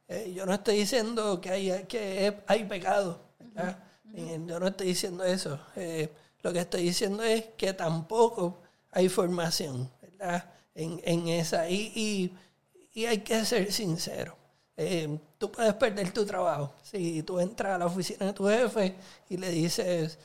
eh, 0.07 0.31
yo 0.35 0.45
no 0.45 0.53
estoy 0.53 0.77
diciendo 0.77 1.41
que 1.41 1.49
hay, 1.49 1.83
que 1.85 2.41
hay 2.47 2.63
pecado, 2.65 3.21
¿verdad? 3.39 3.79
Eh, 4.13 4.39
Yo 4.45 4.59
no 4.59 4.67
estoy 4.67 4.87
diciendo 4.87 5.23
eso. 5.23 5.59
Lo 6.41 6.53
que 6.53 6.59
estoy 6.59 6.83
diciendo 6.83 7.23
es 7.23 7.45
que 7.57 7.73
tampoco 7.73 8.61
hay 8.91 9.09
formación, 9.09 9.89
¿verdad? 10.01 10.58
En, 10.81 11.01
en 11.03 11.27
esa. 11.27 11.69
Y, 11.69 11.91
y, 11.95 12.37
y 12.93 13.05
hay 13.05 13.19
que 13.19 13.43
ser 13.45 13.71
sincero. 13.71 14.35
Eh, 14.77 15.19
tú 15.37 15.51
puedes 15.51 15.73
perder 15.73 16.11
tu 16.11 16.25
trabajo. 16.25 16.73
Si 16.83 17.21
tú 17.23 17.39
entras 17.39 17.75
a 17.75 17.77
la 17.77 17.85
oficina 17.87 18.25
de 18.27 18.33
tu 18.33 18.47
jefe 18.47 18.95
y 19.29 19.37
le 19.37 19.49
dices, 19.49 20.17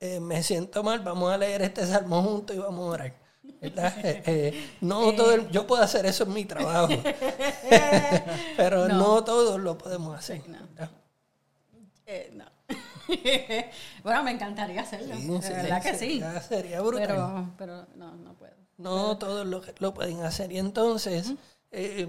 eh, 0.00 0.18
me 0.20 0.42
siento 0.42 0.82
mal, 0.82 1.00
vamos 1.00 1.32
a 1.32 1.38
leer 1.38 1.62
este 1.62 1.86
salmo 1.86 2.22
juntos 2.22 2.56
y 2.56 2.58
vamos 2.58 2.86
a 2.88 2.90
orar. 2.94 3.14
¿verdad? 3.60 3.94
Eh, 4.04 4.22
eh, 4.26 4.70
no 4.80 5.12
todo 5.14 5.32
el- 5.32 5.48
yo 5.50 5.66
puedo 5.66 5.82
hacer 5.82 6.06
eso 6.06 6.24
en 6.24 6.32
mi 6.32 6.44
trabajo, 6.44 6.88
pero 8.56 8.88
no. 8.88 9.22
todos 9.24 9.60
lo 9.60 9.76
podemos 9.78 10.18
hacer. 10.18 10.42
no. 10.48 12.44
bueno, 14.04 14.22
me 14.22 14.30
encantaría 14.32 14.82
hacerlo. 14.82 15.14
Sí, 15.16 15.26
de 15.28 15.42
sí, 15.42 15.52
verdad 15.52 15.82
que 15.82 15.94
sí. 15.94 16.22
Sería 16.48 16.80
brutal. 16.80 17.06
Pero, 17.08 17.50
pero 17.58 17.86
no, 17.96 18.14
no 18.16 18.34
puedo. 18.34 18.52
No 18.80 19.18
todos 19.18 19.46
lo, 19.46 19.62
lo 19.78 19.94
pueden 19.94 20.22
hacer. 20.22 20.50
Y 20.52 20.58
entonces 20.58 21.34
eh, 21.70 22.08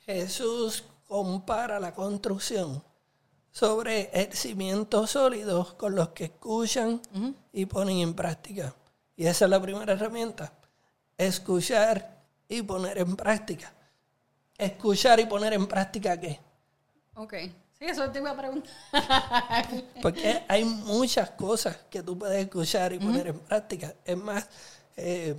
Jesús 0.00 0.84
compara 1.06 1.78
la 1.78 1.94
construcción 1.94 2.82
sobre 3.52 4.10
el 4.12 4.32
cimiento 4.32 5.06
sólido 5.06 5.76
con 5.76 5.94
los 5.94 6.08
que 6.08 6.24
escuchan 6.24 7.00
y 7.52 7.66
ponen 7.66 7.98
en 7.98 8.14
práctica. 8.14 8.74
Y 9.16 9.26
esa 9.26 9.44
es 9.44 9.50
la 9.50 9.60
primera 9.60 9.92
herramienta. 9.92 10.52
Escuchar 11.16 12.24
y 12.48 12.62
poner 12.62 12.98
en 12.98 13.14
práctica. 13.14 13.72
Escuchar 14.58 15.20
y 15.20 15.26
poner 15.26 15.52
en 15.52 15.66
práctica 15.66 16.18
qué? 16.18 16.40
Ok. 17.14 17.34
Sí, 17.78 17.84
eso 17.86 18.10
te 18.10 18.18
iba 18.18 18.30
a 18.30 18.36
preguntar. 18.36 18.72
Porque 20.02 20.44
hay 20.48 20.64
muchas 20.64 21.30
cosas 21.30 21.76
que 21.90 22.02
tú 22.02 22.18
puedes 22.18 22.42
escuchar 22.42 22.92
y 22.92 22.98
poner 22.98 23.28
en 23.28 23.38
práctica. 23.40 23.94
Es 24.04 24.16
más, 24.16 24.48
eh, 24.96 25.34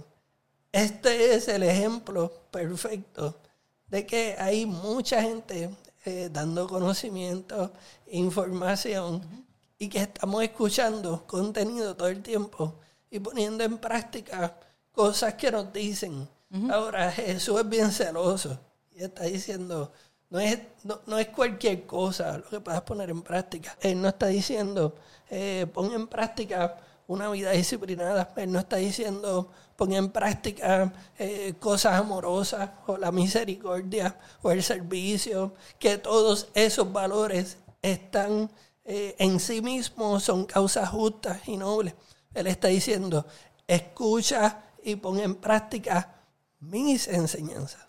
este 0.73 1.35
es 1.35 1.47
el 1.47 1.63
ejemplo 1.63 2.29
perfecto 2.51 3.39
de 3.87 4.05
que 4.05 4.35
hay 4.37 4.65
mucha 4.65 5.21
gente 5.21 5.69
eh, 6.03 6.29
dando 6.29 6.67
conocimiento, 6.67 7.71
información, 8.07 9.45
y 9.77 9.89
que 9.89 9.99
estamos 9.99 10.43
escuchando 10.43 11.25
contenido 11.27 11.95
todo 11.95 12.07
el 12.07 12.21
tiempo 12.21 12.75
y 13.09 13.19
poniendo 13.19 13.63
en 13.63 13.77
práctica 13.77 14.57
cosas 14.91 15.33
que 15.35 15.51
nos 15.51 15.71
dicen. 15.73 16.27
Ahora, 16.69 17.11
Jesús 17.11 17.59
es 17.59 17.67
bien 17.67 17.91
celoso 17.91 18.59
y 18.91 19.03
está 19.03 19.23
diciendo, 19.23 19.91
no 20.29 20.39
es, 20.39 20.59
no, 20.83 21.01
no 21.07 21.17
es 21.17 21.27
cualquier 21.29 21.85
cosa 21.85 22.37
lo 22.37 22.49
que 22.49 22.59
puedas 22.59 22.81
poner 22.81 23.09
en 23.09 23.23
práctica. 23.23 23.75
Él 23.81 24.01
no 24.01 24.07
está 24.09 24.27
diciendo, 24.27 24.95
eh, 25.29 25.65
pon 25.73 25.91
en 25.93 26.07
práctica 26.07 26.77
una 27.13 27.29
vida 27.29 27.51
disciplinada. 27.51 28.33
Él 28.35 28.51
no 28.51 28.59
está 28.59 28.77
diciendo, 28.77 29.51
pon 29.75 29.93
en 29.93 30.09
práctica 30.09 30.91
eh, 31.17 31.53
cosas 31.59 31.99
amorosas 31.99 32.71
o 32.87 32.97
la 32.97 33.11
misericordia 33.11 34.17
o 34.41 34.51
el 34.51 34.63
servicio, 34.63 35.53
que 35.79 35.97
todos 35.97 36.49
esos 36.53 36.91
valores 36.91 37.57
están 37.81 38.49
eh, 38.85 39.15
en 39.19 39.39
sí 39.39 39.61
mismos, 39.61 40.23
son 40.23 40.45
causas 40.45 40.89
justas 40.89 41.47
y 41.47 41.57
nobles. 41.57 41.93
Él 42.33 42.47
está 42.47 42.67
diciendo, 42.67 43.25
escucha 43.67 44.63
y 44.83 44.95
pon 44.95 45.19
en 45.19 45.35
práctica 45.35 46.15
mis 46.59 47.07
enseñanzas. 47.07 47.87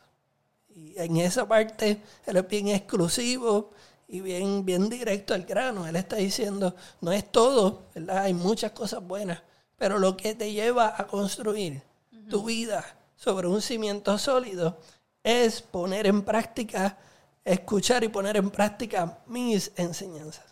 Y 0.69 0.95
en 0.99 1.17
esa 1.17 1.47
parte 1.47 2.03
él 2.27 2.37
es 2.37 2.49
bien 2.49 2.69
exclusivo 2.69 3.71
y 4.09 4.21
bien, 4.21 4.65
bien 4.65 4.89
directo 4.89 5.35
al 5.35 5.45
grano. 5.45 5.87
Él 5.87 5.97
está 5.97 6.17
diciendo, 6.17 6.75
no 7.01 7.13
es 7.13 7.31
todo, 7.31 7.83
¿verdad? 7.95 8.25
Hay 8.25 8.35
muchas 8.35 8.73
cosas 8.73 9.03
buenas, 9.03 9.43
pero 9.77 9.99
lo 9.99 10.17
que 10.17 10.35
te 10.35 10.53
lleva 10.53 10.95
a 10.97 11.07
construir 11.07 11.83
tu 12.29 12.45
vida 12.45 12.85
sobre 13.17 13.47
un 13.47 13.61
cimiento 13.61 14.17
sólido 14.19 14.79
es 15.23 15.63
poner 15.63 16.07
en 16.07 16.23
práctica, 16.23 16.99
escuchar 17.45 18.05
y 18.05 18.09
poner 18.09 18.37
en 18.37 18.51
práctica 18.51 19.19
mis 19.27 19.73
enseñanzas. 19.77 20.45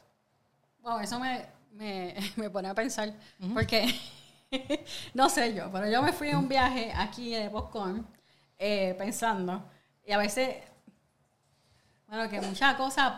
Wow, 0.81 1.01
eso 1.01 1.21
me, 1.21 1.47
me, 1.73 2.15
me 2.37 2.51
pone 2.51 2.69
a 2.69 2.75
pensar, 2.75 3.13
porque 3.55 3.95
no 5.15 5.29
sé 5.29 5.55
yo, 5.55 5.71
pero 5.73 5.89
yo 5.91 6.03
me 6.03 6.13
fui 6.13 6.31
a 6.31 6.39
un 6.39 6.49
viaje 6.49 6.93
aquí 6.95 7.31
de 7.31 7.49
Boscón 7.49 8.07
eh, 8.59 8.95
pensando, 8.99 9.63
y 10.05 10.13
a 10.13 10.19
veces, 10.19 10.57
bueno, 12.09 12.29
que 12.29 12.41
muchas 12.41 12.75
cosas 12.77 13.13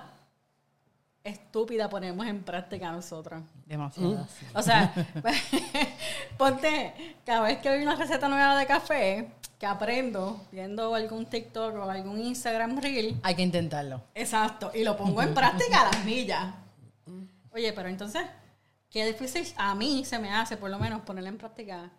estúpidas 1.24 1.88
ponemos 1.88 2.26
en 2.26 2.42
práctica 2.44 2.92
nosotros. 2.92 3.42
Demasiado. 3.66 4.26
O 4.54 4.62
sea, 4.62 4.92
ponte, 6.38 7.16
cada 7.24 7.40
vez 7.40 7.58
que 7.58 7.70
hay 7.70 7.82
una 7.82 7.96
receta 7.96 8.28
nueva 8.28 8.58
de 8.58 8.66
café, 8.66 9.30
que 9.58 9.66
aprendo 9.66 10.40
viendo 10.52 10.94
algún 10.94 11.26
TikTok 11.26 11.74
o 11.76 11.90
algún 11.90 12.20
Instagram 12.20 12.78
Reel, 12.80 13.18
Hay 13.22 13.34
que 13.34 13.42
intentarlo. 13.42 14.02
exacto, 14.14 14.70
y 14.74 14.84
lo 14.84 14.96
pongo 14.96 15.22
en 15.22 15.32
práctica 15.34 15.80
a 15.80 15.92
las 15.92 16.04
millas. 16.04 16.54
Oye, 17.50 17.72
pero 17.72 17.88
entonces, 17.88 18.22
qué 18.90 19.06
difícil 19.06 19.46
a 19.56 19.74
mí 19.74 20.04
se 20.04 20.18
me 20.18 20.30
hace, 20.32 20.56
por 20.56 20.70
lo 20.70 20.78
menos, 20.78 21.00
ponerla 21.02 21.30
en 21.30 21.38
práctica 21.38 21.90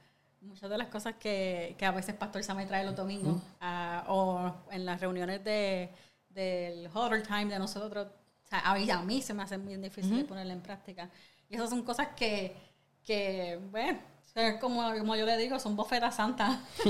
muchas 0.42 0.70
de 0.70 0.78
las 0.78 0.90
cosas 0.90 1.16
que, 1.16 1.76
que 1.78 1.86
a 1.86 1.92
veces 1.92 2.14
Pastor 2.14 2.44
Sam 2.44 2.58
me 2.58 2.66
trae 2.68 2.86
los 2.86 2.96
domingos 2.96 3.42
ah, 3.62 4.04
o 4.08 4.54
en 4.70 4.86
las 4.86 5.02
reuniones 5.02 5.44
de, 5.44 5.90
del 6.30 6.88
Huddle 6.94 7.22
Time 7.22 7.46
de 7.46 7.58
nosotros. 7.58 8.08
O 8.46 8.48
sea, 8.48 8.60
a 8.60 8.76
mí, 8.76 8.90
a 8.90 9.02
mí 9.02 9.22
se 9.22 9.34
me 9.34 9.44
hace 9.44 9.58
bien 9.58 9.82
difícil 9.82 10.24
ponerla 10.26 10.54
en 10.54 10.62
práctica. 10.62 11.10
Y 11.50 11.56
esas 11.56 11.70
son 11.70 11.84
cosas 11.84 12.10
que, 12.16 12.56
que 13.04 13.60
bueno, 13.72 14.00
como, 14.62 14.82
como 14.98 15.16
yo 15.16 15.26
le 15.26 15.38
digo, 15.38 15.60
son 15.60 15.76
bofetas 15.76 16.16
santas. 16.16 16.60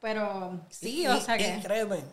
Pero 0.00 0.60
sí, 0.70 1.02
Y- 1.02 1.06
o 1.06 1.20
sea 1.20 1.36
y 1.36 1.60
que... 1.60 1.66
créeme, 1.66 2.04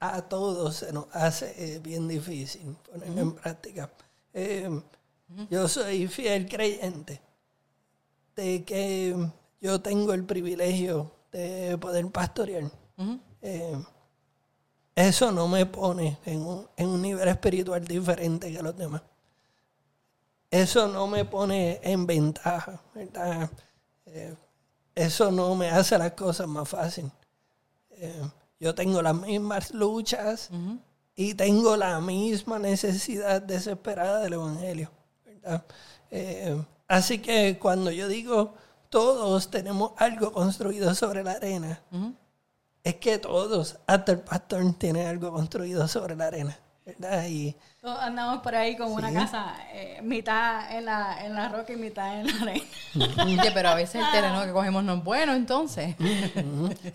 a 0.00 0.22
todos 0.22 0.76
se 0.76 0.92
nos 0.92 1.06
hace 1.14 1.76
eh, 1.76 1.78
bien 1.80 2.08
difícil 2.08 2.76
ponerlo 2.90 3.20
en 3.20 3.34
práctica. 3.34 3.90
Eh, 4.34 4.68
Yo 5.50 5.68
soy 5.68 6.06
fiel 6.08 6.48
creyente 6.48 7.20
de 8.36 8.64
que 8.64 9.16
yo 9.60 9.80
tengo 9.80 10.12
el 10.12 10.24
privilegio 10.24 11.10
de 11.32 11.76
poder 11.78 12.06
pastorear. 12.10 12.70
Eh, 13.42 13.82
eso 14.94 15.32
no 15.32 15.48
me 15.48 15.66
pone 15.66 16.18
en 16.24 16.42
un, 16.42 16.68
en 16.76 16.88
un 16.88 17.02
nivel 17.02 17.28
espiritual 17.28 17.84
diferente 17.84 18.52
que 18.52 18.62
los 18.62 18.76
demás. 18.76 19.02
Eso 20.50 20.86
no 20.86 21.06
me 21.06 21.24
pone 21.24 21.80
en 21.82 22.06
ventaja, 22.06 22.80
¿verdad? 22.94 23.50
Eh, 24.06 24.34
eso 24.94 25.30
no 25.30 25.54
me 25.54 25.70
hace 25.70 25.96
las 25.96 26.12
cosas 26.12 26.46
más 26.46 26.68
fáciles. 26.68 27.10
Eh, 27.92 28.22
yo 28.60 28.74
tengo 28.74 29.00
las 29.00 29.14
mismas 29.14 29.72
luchas 29.72 30.50
y 31.14 31.34
tengo 31.34 31.76
la 31.76 32.00
misma 32.00 32.58
necesidad 32.58 33.40
desesperada 33.40 34.20
del 34.20 34.34
Evangelio. 34.34 34.90
¿verdad? 35.24 35.64
Eh, 36.10 36.62
así 36.86 37.18
que 37.20 37.58
cuando 37.58 37.90
yo 37.90 38.08
digo 38.08 38.54
todos 38.90 39.50
tenemos 39.50 39.92
algo 39.96 40.32
construido 40.32 40.94
sobre 40.94 41.24
la 41.24 41.32
arena, 41.32 41.80
es 42.84 42.96
que 42.96 43.18
todos, 43.18 43.78
hasta 43.86 44.12
el 44.12 44.20
pastor, 44.20 44.72
tiene 44.74 45.06
algo 45.06 45.32
construido 45.32 45.86
sobre 45.88 46.16
la 46.16 46.26
arena. 46.26 46.58
¿verdad? 46.84 47.26
Y 47.28 47.54
Todos 47.80 47.98
andamos 48.00 48.42
por 48.42 48.56
ahí 48.56 48.76
con 48.76 48.90
una 48.90 49.12
casa, 49.12 49.54
eh, 49.72 50.00
mitad 50.02 50.76
en 50.76 50.84
la, 50.86 51.24
en 51.24 51.34
la 51.34 51.48
roca 51.48 51.72
y 51.72 51.76
mitad 51.76 52.20
en 52.20 52.26
la 52.26 52.42
arena. 52.42 52.64
Oye, 53.24 53.50
pero 53.54 53.68
a 53.68 53.74
veces 53.76 54.02
el 54.04 54.10
terreno 54.10 54.42
que 54.44 54.52
cogemos 54.52 54.82
no 54.82 54.94
es 54.94 55.04
bueno, 55.04 55.32
entonces. 55.32 55.94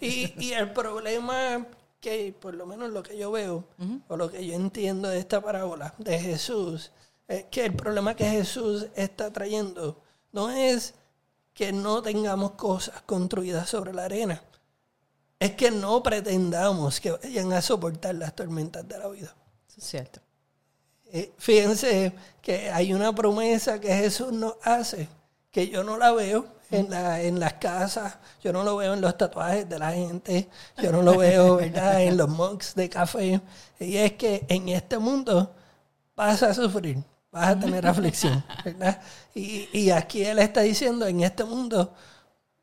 y, 0.01 0.34
y 0.38 0.51
el 0.51 0.72
problema 0.72 1.65
que, 2.01 2.36
por 2.38 2.53
lo 2.53 2.65
menos 2.65 2.91
lo 2.91 3.01
que 3.01 3.17
yo 3.17 3.32
veo, 3.32 3.63
o 4.08 4.17
lo 4.17 4.29
que 4.29 4.46
yo 4.46 4.53
entiendo 4.53 5.09
de 5.09 5.20
esta 5.20 5.42
parábola 5.42 5.94
de 5.98 6.20
Jesús, 6.20 6.92
es 7.27 7.46
que 7.46 7.66
el 7.66 7.74
problema 7.74 8.16
que 8.16 8.25
Jesús 8.25 8.88
está 8.96 9.31
trayendo 9.31 10.01
no 10.31 10.50
es 10.50 10.96
que 11.53 11.72
no 11.72 12.01
tengamos 12.01 12.51
cosas 12.51 13.01
construidas 13.01 13.70
sobre 13.70 13.94
la 13.94 14.05
arena, 14.05 14.42
es 15.39 15.51
que 15.51 15.71
no 15.71 16.01
pretendamos 16.01 17.00
que 17.00 17.11
vayan 17.11 17.53
a 17.53 17.61
soportar 17.61 18.15
las 18.15 18.35
tormentas 18.35 18.87
de 18.87 18.97
la 18.97 19.07
vida. 19.07 19.35
Eso 19.69 19.77
es 19.77 19.83
cierto. 19.83 20.19
Eh, 21.11 21.31
fíjense 21.37 22.13
que 22.41 22.69
hay 22.69 22.93
una 22.93 23.13
promesa 23.13 23.79
que 23.79 23.93
Jesús 23.95 24.33
nos 24.33 24.55
hace, 24.63 25.07
que 25.51 25.69
yo 25.69 25.83
no 25.83 25.97
la 25.97 26.11
veo 26.11 26.47
en, 26.69 26.89
la, 26.89 27.21
en 27.21 27.39
las 27.39 27.53
casas, 27.53 28.17
yo 28.43 28.51
no 28.51 28.63
lo 28.63 28.75
veo 28.75 28.93
en 28.93 29.01
los 29.01 29.17
tatuajes 29.17 29.69
de 29.69 29.79
la 29.79 29.91
gente, 29.93 30.50
yo 30.81 30.91
no 30.91 31.01
lo 31.01 31.17
veo 31.17 31.57
¿verdad? 31.57 32.01
en 32.01 32.17
los 32.17 32.27
mugs 32.27 32.75
de 32.75 32.89
café, 32.89 33.39
y 33.79 33.97
es 33.97 34.13
que 34.13 34.45
en 34.50 34.67
este 34.69 34.97
mundo 34.97 35.55
vas 36.15 36.43
a 36.43 36.53
sufrir, 36.53 36.97
vas 37.31 37.50
a 37.50 37.59
tener 37.59 37.87
aflicción, 37.87 38.43
¿verdad? 38.65 39.00
Y, 39.33 39.69
y 39.71 39.91
aquí 39.91 40.23
Él 40.23 40.39
está 40.39 40.61
diciendo, 40.61 41.07
en 41.07 41.21
este 41.21 41.45
mundo 41.45 41.93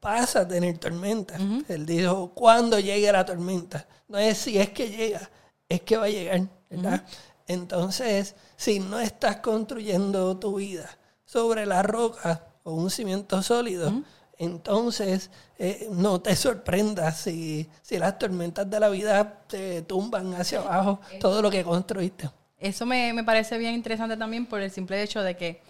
vas 0.04 0.36
a 0.36 0.46
tener 0.46 0.76
tormenta. 0.76 1.36
Él 1.66 1.86
dijo, 1.86 2.30
cuando 2.34 2.78
llegue 2.78 3.10
la 3.10 3.24
tormenta, 3.24 3.86
no 4.06 4.18
es 4.18 4.36
si 4.36 4.58
es 4.58 4.68
que 4.68 4.90
llega, 4.90 5.30
es 5.66 5.80
que 5.80 5.96
va 5.96 6.04
a 6.04 6.10
llegar, 6.10 6.42
¿verdad? 6.68 7.04
Entonces, 7.46 8.36
si 8.54 8.80
no 8.80 9.00
estás 9.00 9.36
construyendo 9.36 10.36
tu 10.36 10.56
vida 10.56 10.88
sobre 11.24 11.64
la 11.64 11.82
roca 11.82 12.46
o 12.64 12.74
un 12.74 12.90
cimiento 12.90 13.42
sólido, 13.42 13.92
entonces 14.36 15.30
eh, 15.58 15.88
no 15.90 16.20
te 16.20 16.36
sorprendas 16.36 17.20
si, 17.20 17.68
si 17.80 17.98
las 17.98 18.18
tormentas 18.18 18.68
de 18.68 18.80
la 18.80 18.90
vida 18.90 19.44
te 19.46 19.82
tumban 19.82 20.34
hacia 20.34 20.60
abajo 20.60 21.00
todo 21.18 21.40
lo 21.40 21.50
que 21.50 21.64
construiste. 21.64 22.28
Eso 22.58 22.84
me, 22.84 23.12
me 23.14 23.24
parece 23.24 23.56
bien 23.56 23.74
interesante 23.74 24.16
también 24.16 24.46
por 24.46 24.60
el 24.60 24.70
simple 24.70 25.02
hecho 25.02 25.22
de 25.22 25.36
que 25.36 25.62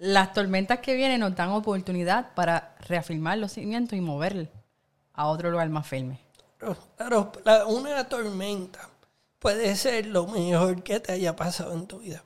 las 0.00 0.32
tormentas 0.32 0.78
que 0.80 0.94
vienen 0.96 1.20
nos 1.20 1.36
dan 1.36 1.50
oportunidad 1.50 2.32
para 2.34 2.74
reafirmar 2.88 3.36
los 3.38 3.52
cimientos 3.52 3.96
y 3.96 4.00
mover 4.00 4.50
a 5.12 5.26
otro 5.26 5.50
lugar 5.50 5.68
más 5.68 5.86
firme. 5.86 6.18
La- 7.44 7.66
una 7.66 8.08
tormenta 8.08 8.88
puede 9.38 9.76
ser 9.76 10.06
lo 10.06 10.26
mejor 10.26 10.82
que 10.82 11.00
te 11.00 11.12
haya 11.12 11.36
pasado 11.36 11.74
en 11.74 11.86
tu 11.86 11.98
vida. 11.98 12.22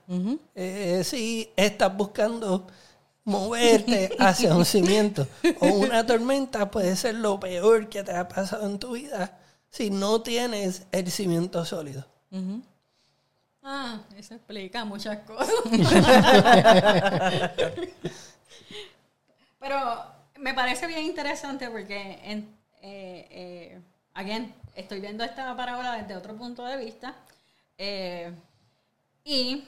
Eh, 0.54 1.02
si 1.04 1.50
estás 1.56 1.96
buscando 1.96 2.66
moverte 3.24 4.10
hacia 4.18 4.54
un 4.54 4.64
cimiento 4.64 5.26
o 5.60 5.66
una 5.66 6.04
tormenta 6.06 6.70
puede 6.70 6.94
ser 6.96 7.16
lo 7.16 7.40
peor 7.40 7.88
que 7.88 8.02
te 8.04 8.12
ha 8.12 8.28
pasado 8.28 8.66
en 8.66 8.78
tu 8.78 8.92
vida 8.92 9.38
si 9.70 9.90
no 9.90 10.20
tienes 10.22 10.86
el 10.92 11.10
cimiento 11.10 11.64
sólido. 11.64 12.06
Ah, 13.64 14.00
eso 14.16 14.34
explica 14.34 14.84
muchas 14.84 15.18
cosas. 15.20 15.54
Pero 19.58 20.04
me 20.38 20.54
parece 20.54 20.86
bien 20.86 21.02
interesante 21.04 21.70
porque, 21.70 22.20
en, 22.24 22.40
eh, 22.82 23.26
eh, 23.30 23.80
again, 24.14 24.54
estoy 24.74 25.00
viendo 25.00 25.24
esta 25.24 25.56
parábola 25.56 25.92
desde 25.96 26.16
otro 26.16 26.36
punto 26.36 26.64
de 26.64 26.76
vista. 26.76 27.14
eh, 27.78 28.32
y, 29.24 29.64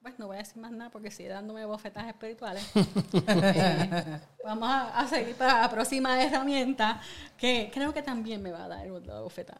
pues 0.00 0.16
no 0.20 0.28
voy 0.28 0.36
a 0.36 0.38
decir 0.38 0.58
más 0.58 0.70
nada 0.70 0.88
porque 0.90 1.10
sigue 1.10 1.30
dándome 1.30 1.64
bofetas 1.64 2.06
espirituales. 2.06 2.64
Eh, 3.28 4.20
vamos 4.44 4.68
a, 4.68 5.00
a 5.00 5.08
seguir 5.08 5.34
para 5.34 5.60
la 5.62 5.68
próxima 5.70 6.22
herramienta 6.22 7.00
que 7.36 7.70
creo 7.74 7.92
que 7.92 8.02
también 8.02 8.40
me 8.42 8.52
va 8.52 8.64
a 8.64 8.68
dar 8.68 8.90
una 8.92 9.20
bofetada. 9.20 9.58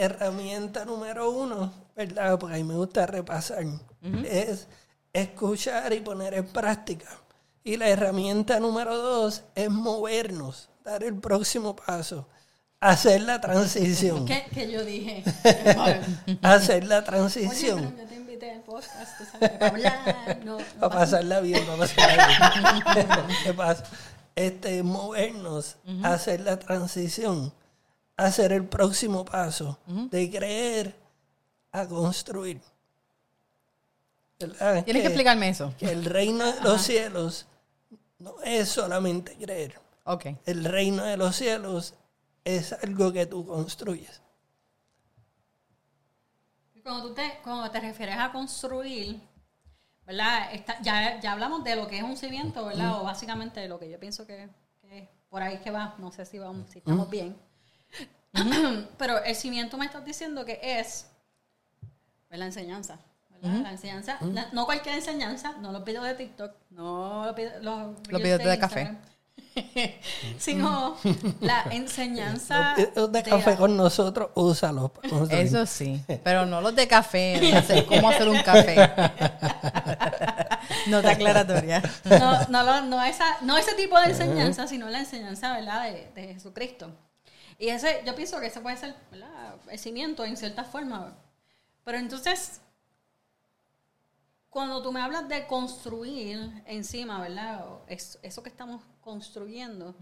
Herramienta 0.00 0.84
número 0.84 1.30
uno, 1.30 1.72
¿verdad? 1.96 2.38
Porque 2.38 2.54
a 2.54 2.58
mí 2.58 2.64
me 2.64 2.74
gusta 2.74 3.06
repasar, 3.06 3.64
es 4.24 4.66
escuchar 5.12 5.92
y 5.92 6.00
poner 6.00 6.34
en 6.34 6.46
práctica. 6.46 7.06
Y 7.62 7.76
la 7.76 7.88
herramienta 7.88 8.60
número 8.60 8.96
dos 8.98 9.44
es 9.54 9.70
movernos, 9.70 10.68
dar 10.84 11.02
el 11.02 11.14
próximo 11.14 11.74
paso, 11.74 12.28
hacer 12.80 13.22
la 13.22 13.40
transición. 13.40 14.24
¿Qué, 14.26 14.44
qué 14.52 14.70
yo 14.70 14.84
dije? 14.84 15.24
hacer 16.42 16.84
la 16.84 16.98
Oye, 16.98 17.06
transición. 17.06 17.80
pero 17.80 18.02
yo 18.02 18.08
te 18.08 18.14
invité 18.16 18.50
al 18.50 18.60
podcast, 18.62 19.20
para 19.40 19.68
hablar, 19.68 20.40
no, 20.44 20.58
no 20.58 20.64
Para 20.80 20.94
pasarla 20.94 21.40
bien, 21.40 21.64
para 21.64 21.78
pasarla 21.78 22.28
bien. 22.94 23.06
¿Qué 23.44 23.54
pasa? 23.54 23.84
Este, 24.36 24.82
movernos, 24.82 25.76
hacer 26.02 26.40
la 26.40 26.58
transición, 26.58 27.52
hacer 28.16 28.52
el 28.52 28.66
próximo 28.68 29.24
paso, 29.24 29.78
de 29.86 30.30
creer 30.30 30.94
a 31.72 31.86
construir. 31.86 32.60
¿Verdad? 34.38 34.84
Tienes 34.84 35.02
que 35.02 35.08
explicarme 35.08 35.48
eso. 35.48 35.72
que 35.78 35.86
el 35.90 36.04
reino 36.04 36.44
de 36.52 36.60
los 36.60 36.82
cielos 36.82 37.46
no 38.18 38.34
es 38.44 38.68
solamente 38.68 39.36
creer. 39.36 39.78
El 40.44 40.64
reino 40.64 41.04
de 41.04 41.16
los 41.16 41.34
cielos 41.36 41.94
es 42.44 42.72
algo 42.72 43.12
que 43.12 43.26
tú 43.26 43.46
construyes. 43.46 44.20
Cuando, 46.82 47.08
tú 47.08 47.14
te, 47.14 47.38
cuando 47.42 47.70
te 47.70 47.80
refieres 47.80 48.16
a 48.18 48.30
construir, 48.30 49.18
¿verdad? 50.04 50.52
Está- 50.52 50.80
ya, 50.82 51.18
ya 51.18 51.32
hablamos 51.32 51.64
de 51.64 51.76
lo 51.76 51.86
que 51.88 51.96
es 51.96 52.02
un 52.02 52.16
cimiento, 52.16 52.66
¿verdad? 52.66 53.00
O 53.00 53.04
básicamente 53.04 53.60
de 53.60 53.68
lo 53.68 53.78
que 53.78 53.90
yo 53.90 53.98
pienso 53.98 54.26
que, 54.26 54.50
que 54.82 54.98
es 54.98 55.08
por 55.30 55.40
ahí 55.42 55.58
que 55.60 55.70
va. 55.70 55.94
No 55.98 56.12
sé 56.12 56.26
si, 56.26 56.38
vamos, 56.38 56.68
si 56.70 56.78
estamos 56.80 57.08
bien. 57.08 57.36
Pero 58.98 59.22
el 59.24 59.34
cimiento 59.36 59.76
me 59.76 59.86
estás 59.86 60.04
diciendo 60.04 60.44
que 60.44 60.58
es 60.62 61.06
la 62.30 62.46
enseñanza. 62.46 62.98
¿verdad? 63.30 63.60
La 63.62 63.70
enseñanza, 63.72 64.18
la- 64.20 64.48
no 64.52 64.64
cualquier 64.64 64.96
enseñanza, 64.96 65.52
no 65.60 65.70
los 65.70 65.84
videos 65.84 66.04
de 66.04 66.14
TikTok, 66.14 66.52
no 66.70 67.26
los, 67.26 67.36
vide- 67.36 67.60
los, 67.60 68.02
videos 68.22 68.42
de 68.42 68.58
café. 68.58 68.96
Sino 70.38 70.96
la 71.40 71.62
enseñanza 71.70 72.74
Los 72.76 72.88
videos 72.88 73.12
de 73.12 73.22
café 73.22 73.50
la- 73.52 73.56
con 73.56 73.76
nosotros, 73.76 74.30
úsalos. 74.34 74.90
Eso 75.30 75.64
sí, 75.66 76.02
pero 76.24 76.44
no 76.46 76.60
los 76.60 76.74
de 76.74 76.88
café, 76.88 77.38
de 77.40 77.54
hacer 77.56 77.86
cómo 77.86 78.08
hacer 78.08 78.28
un 78.28 78.42
café. 78.42 78.74
Nota 80.88 81.10
aclaratoria. 81.12 81.82
no, 82.48 82.48
no, 82.64 82.82
no, 82.82 83.04
esa, 83.04 83.24
no 83.42 83.56
ese 83.56 83.74
tipo 83.74 83.98
de 84.00 84.06
enseñanza, 84.06 84.66
sino 84.66 84.88
la 84.88 85.00
enseñanza 85.00 85.52
¿verdad? 85.54 85.84
De, 85.84 86.10
de 86.14 86.34
Jesucristo. 86.34 86.90
Y 87.58 87.68
ese, 87.68 88.02
yo 88.04 88.14
pienso 88.14 88.40
que 88.40 88.46
ese 88.46 88.60
puede 88.60 88.76
ser 88.76 88.94
¿verdad? 89.10 89.56
el 89.70 89.78
cimiento 89.78 90.24
en 90.24 90.36
cierta 90.36 90.64
forma. 90.64 91.16
Pero 91.84 91.98
entonces, 91.98 92.60
cuando 94.50 94.82
tú 94.82 94.92
me 94.92 95.00
hablas 95.00 95.28
de 95.28 95.46
construir 95.46 96.62
encima, 96.66 97.20
¿verdad? 97.20 97.64
Es- 97.88 98.18
eso 98.22 98.42
que 98.42 98.48
estamos 98.50 98.82
construyendo, 99.00 99.94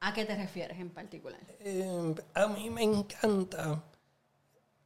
¿a 0.00 0.12
qué 0.14 0.24
te 0.24 0.34
refieres 0.36 0.78
en 0.78 0.90
particular? 0.90 1.40
Eh, 1.60 2.14
a 2.34 2.46
mí 2.46 2.70
me 2.70 2.82
encanta 2.82 3.82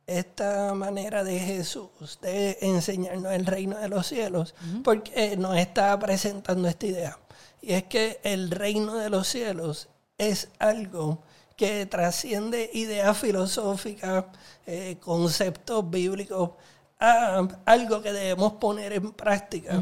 esta 0.06 0.74
manera 0.74 1.22
de 1.22 1.38
Jesús 1.38 2.18
de 2.20 2.58
enseñarnos 2.60 3.32
el 3.32 3.46
reino 3.46 3.78
de 3.78 3.88
los 3.88 4.06
cielos, 4.08 4.54
porque 4.82 5.36
nos 5.36 5.56
está 5.56 5.96
presentando 6.00 6.66
esta 6.68 6.86
idea. 6.86 7.18
Y 7.62 7.74
es 7.74 7.84
que 7.84 8.18
el 8.24 8.50
reino 8.50 8.96
de 8.96 9.08
los 9.10 9.28
cielos 9.28 9.88
es 10.28 10.48
algo 10.58 11.22
que 11.56 11.86
trasciende 11.86 12.70
ideas 12.74 13.16
filosóficas, 13.18 14.24
eh, 14.66 14.96
conceptos 15.00 15.88
bíblicos, 15.90 16.50
a 16.98 17.46
algo 17.64 18.02
que 18.02 18.12
debemos 18.12 18.54
poner 18.54 18.92
en 18.92 19.12
práctica, 19.12 19.80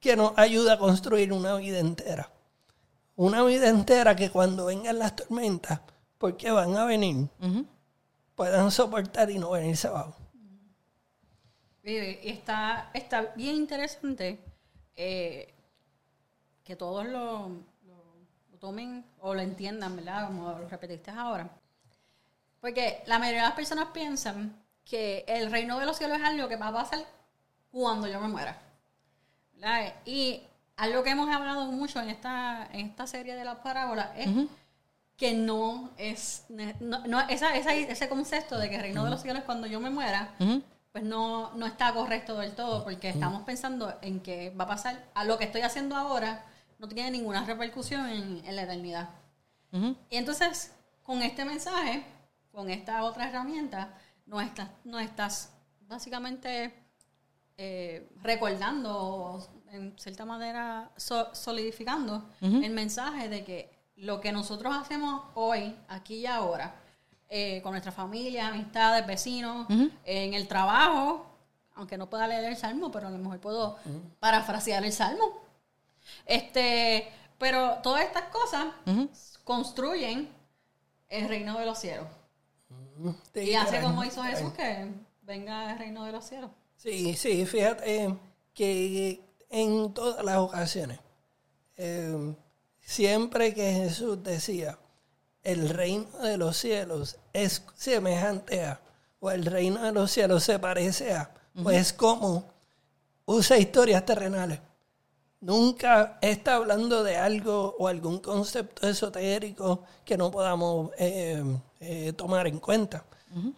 que 0.00 0.14
nos 0.16 0.36
ayuda 0.38 0.74
a 0.74 0.78
construir 0.78 1.32
una 1.32 1.56
vida 1.56 1.78
entera. 1.80 2.30
Una 3.16 3.42
vida 3.44 3.68
entera 3.68 4.14
que 4.14 4.30
cuando 4.30 4.66
vengan 4.66 4.98
las 4.98 5.16
tormentas, 5.16 5.80
porque 6.18 6.50
van 6.50 6.76
a 6.76 6.84
venir, 6.84 7.28
puedan 8.36 8.70
soportar 8.70 9.30
y 9.30 9.38
no 9.38 9.50
venirse 9.50 9.88
abajo. 9.88 10.14
Está, 11.82 12.90
está 12.94 13.32
bien 13.36 13.54
interesante 13.56 14.40
eh, 14.96 15.54
que 16.64 16.74
todos 16.74 17.06
lo, 17.06 17.48
lo- 17.48 17.50
lo 17.50 17.75
tomen 18.66 19.04
o 19.20 19.32
lo 19.32 19.40
entiendan, 19.42 19.94
¿verdad? 19.94 20.26
Como 20.26 20.50
lo 20.50 20.68
repetiste 20.68 21.12
ahora. 21.12 21.48
Porque 22.60 23.02
la 23.06 23.18
mayoría 23.20 23.42
de 23.42 23.46
las 23.48 23.54
personas 23.56 23.86
piensan 23.94 24.56
que 24.84 25.24
el 25.28 25.50
reino 25.52 25.78
de 25.78 25.86
los 25.86 25.96
cielos 25.96 26.18
es 26.18 26.24
algo 26.24 26.48
que 26.48 26.56
va 26.56 26.68
a 26.68 26.72
pasar 26.72 26.98
cuando 27.70 28.08
yo 28.08 28.20
me 28.20 28.26
muera. 28.28 28.58
¿verdad? 29.54 29.92
Y 30.04 30.42
algo 30.76 31.02
que 31.04 31.10
hemos 31.10 31.32
hablado 31.34 31.66
mucho 31.66 32.00
en 32.00 32.08
esta, 32.10 32.68
en 32.72 32.86
esta 32.86 33.06
serie 33.06 33.34
de 33.36 33.44
las 33.44 33.56
parábolas 33.58 34.08
es 34.16 34.26
que 35.16 35.32
no 35.34 35.90
es, 35.96 36.44
no, 36.80 36.98
no- 37.06 37.20
esa- 37.28 37.56
esa- 37.56 37.72
ese 37.74 38.08
concepto 38.08 38.58
de 38.58 38.68
que 38.68 38.76
el 38.76 38.82
reino 38.82 39.04
de 39.04 39.10
los 39.10 39.22
cielos 39.22 39.40
es 39.40 39.44
cuando 39.46 39.66
yo 39.68 39.78
me 39.80 39.90
muera, 39.90 40.34
pues 40.92 41.04
no, 41.04 41.52
no 41.54 41.66
está 41.66 41.92
correcto 41.94 42.36
del 42.38 42.52
todo, 42.54 42.82
porque 42.84 43.08
estamos 43.10 43.42
pensando 43.44 43.96
en 44.02 44.20
que 44.20 44.50
va 44.50 44.64
a 44.64 44.68
pasar 44.68 45.04
a 45.14 45.24
lo 45.24 45.38
que 45.38 45.44
estoy 45.44 45.60
haciendo 45.62 45.94
ahora, 45.96 46.44
no 46.78 46.88
tiene 46.88 47.10
ninguna 47.10 47.44
repercusión 47.44 48.08
en, 48.08 48.42
en 48.44 48.56
la 48.56 48.62
eternidad. 48.62 49.08
Y 50.10 50.16
entonces, 50.16 50.72
con 51.02 51.22
este 51.22 51.44
mensaje, 51.44 52.04
con 52.52 52.70
esta 52.70 53.02
otra 53.04 53.28
herramienta, 53.28 53.94
no 54.26 54.40
estás, 54.40 54.68
no 54.84 54.98
estás 54.98 55.52
básicamente 55.82 56.72
eh, 57.58 58.08
recordando, 58.22 59.46
en 59.70 59.94
cierta 59.98 60.24
manera, 60.24 60.90
so- 60.96 61.34
solidificando 61.34 62.28
el 62.64 62.72
mensaje 62.72 63.28
de 63.28 63.44
que 63.44 63.74
lo 63.96 64.20
que 64.20 64.32
nosotros 64.32 64.74
hacemos 64.76 65.22
hoy, 65.34 65.74
aquí 65.88 66.16
y 66.16 66.26
ahora, 66.26 66.74
eh, 67.28 67.60
con 67.62 67.72
nuestra 67.72 67.92
familia, 67.92 68.48
amistades, 68.48 69.06
vecinos, 69.06 69.66
en 70.04 70.34
el 70.34 70.46
trabajo, 70.48 71.26
aunque 71.74 71.96
no 71.98 72.08
pueda 72.08 72.26
leer 72.26 72.44
el 72.44 72.56
salmo, 72.56 72.90
pero 72.90 73.08
a 73.08 73.10
lo 73.10 73.18
mejor 73.18 73.40
puedo 73.40 73.76
parafrasear 74.20 74.84
el 74.84 74.92
salmo. 74.92 75.24
Este, 76.24 77.08
pero 77.38 77.78
todas 77.82 78.04
estas 78.04 78.24
cosas 78.24 78.66
construyen 79.44 80.28
el 81.08 81.28
reino 81.28 81.58
de 81.58 81.66
los 81.66 81.78
cielos. 81.78 82.06
Y 83.34 83.54
hace 83.54 83.80
como 83.80 84.04
hizo 84.04 84.22
Jesús 84.22 84.52
que 84.54 84.90
venga 85.22 85.72
el 85.72 85.78
reino 85.78 86.04
de 86.04 86.12
los 86.12 86.24
cielos. 86.24 86.50
Sí, 86.76 87.14
sí, 87.14 87.44
fíjate 87.46 88.16
que 88.54 89.20
en 89.50 89.92
todas 89.92 90.24
las 90.24 90.36
ocasiones, 90.38 90.98
eh, 91.76 92.34
siempre 92.80 93.54
que 93.54 93.72
Jesús 93.72 94.22
decía, 94.22 94.78
el 95.42 95.68
reino 95.68 96.08
de 96.18 96.36
los 96.36 96.56
cielos 96.56 97.18
es 97.32 97.62
semejante 97.76 98.64
a, 98.64 98.80
o 99.20 99.30
el 99.30 99.44
reino 99.44 99.82
de 99.82 99.92
los 99.92 100.10
cielos 100.10 100.42
se 100.42 100.58
parece 100.58 101.14
a, 101.14 101.30
pues 101.62 101.92
como 101.92 102.50
usa 103.26 103.58
historias 103.58 104.04
terrenales. 104.04 104.60
Nunca 105.40 106.18
está 106.22 106.56
hablando 106.56 107.04
de 107.04 107.16
algo 107.16 107.76
o 107.78 107.88
algún 107.88 108.18
concepto 108.18 108.88
esotérico 108.88 109.84
que 110.04 110.16
no 110.16 110.30
podamos 110.30 110.90
eh, 110.98 111.42
eh, 111.80 112.14
tomar 112.14 112.46
en 112.46 112.58
cuenta. 112.58 113.04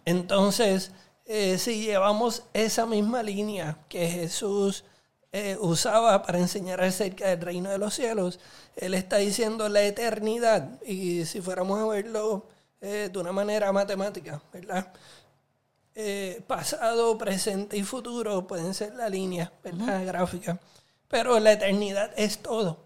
Entonces, 0.03 0.91
eh, 1.25 1.57
si 1.57 1.85
llevamos 1.85 2.43
esa 2.53 2.85
misma 2.85 3.23
línea 3.23 3.77
que 3.87 4.09
Jesús 4.09 4.83
eh, 5.31 5.57
usaba 5.61 6.21
para 6.21 6.39
enseñar 6.39 6.81
acerca 6.81 7.29
del 7.29 7.39
reino 7.39 7.69
de 7.69 7.77
los 7.77 7.93
cielos, 7.93 8.41
Él 8.75 8.93
está 8.93 9.17
diciendo 9.17 9.69
la 9.69 9.83
eternidad. 9.83 10.81
Y 10.83 11.23
si 11.25 11.39
fuéramos 11.39 11.79
a 11.79 11.85
verlo 11.85 12.45
de 12.81 13.11
una 13.15 13.31
manera 13.31 13.71
matemática, 13.71 14.41
¿verdad? 14.53 14.91
pasado, 16.47 17.17
presente 17.17 17.75
y 17.77 17.83
futuro 17.83 18.47
pueden 18.47 18.73
ser 18.73 18.95
la 18.95 19.09
línea 19.09 19.51
¿verdad? 19.61 20.05
gráfica, 20.05 20.59
pero 21.09 21.39
la 21.39 21.51
eternidad 21.51 22.11
es 22.15 22.39
todo. 22.39 22.77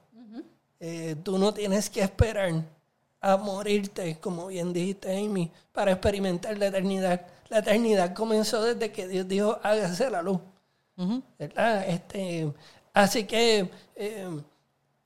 Eh, 0.79 1.15
tú 1.23 1.37
no 1.37 1.53
tienes 1.53 1.89
que 1.89 2.01
esperar 2.01 2.63
a 3.21 3.37
morirte, 3.37 4.19
como 4.19 4.47
bien 4.47 4.73
dijiste, 4.73 5.15
Amy, 5.15 5.51
para 5.71 5.91
experimentar 5.91 6.57
la 6.57 6.67
eternidad. 6.67 7.25
La 7.49 7.59
eternidad 7.59 8.13
comenzó 8.13 8.63
desde 8.63 8.91
que 8.91 9.07
Dios 9.07 9.27
dijo, 9.27 9.59
hágase 9.61 10.09
la 10.09 10.21
luz. 10.21 10.39
¿verdad? 11.39 11.87
Este, 11.87 12.51
así 12.93 13.25
que, 13.25 13.69
eh, 13.95 14.41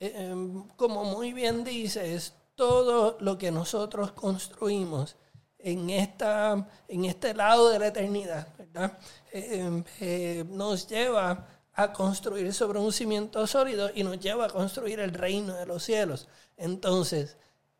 eh, 0.00 0.34
como 0.76 1.04
muy 1.04 1.32
bien 1.32 1.64
dices, 1.64 2.34
todo 2.54 3.16
lo 3.20 3.38
que 3.38 3.50
nosotros 3.50 4.12
construimos 4.12 5.16
en, 5.58 5.90
esta, 5.90 6.68
en 6.88 7.04
este 7.04 7.34
lado 7.34 7.68
de 7.70 7.78
la 7.78 7.86
eternidad, 7.88 8.48
¿verdad? 8.56 8.98
Eh, 9.32 10.44
nos 10.48 10.88
lleva 10.88 11.46
a 11.78 11.92
construir 11.92 12.52
sobre 12.52 12.80
un 12.80 12.92
cimiento 12.92 13.46
sólido 13.46 13.88
y 13.94 14.02
nos 14.02 14.18
lleva 14.18 14.46
a 14.46 14.48
construir 14.48 14.98
el 14.98 15.14
reino 15.14 15.54
de 15.54 15.64
los 15.64 15.84
cielos. 15.84 16.26
Entonces, 16.56 17.36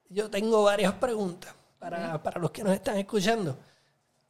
yo 0.08 0.30
tengo 0.30 0.62
varias 0.62 0.92
preguntas 0.92 1.52
para, 1.80 2.22
para 2.22 2.40
los 2.40 2.52
que 2.52 2.62
nos 2.62 2.74
están 2.74 2.96
escuchando. 2.96 3.58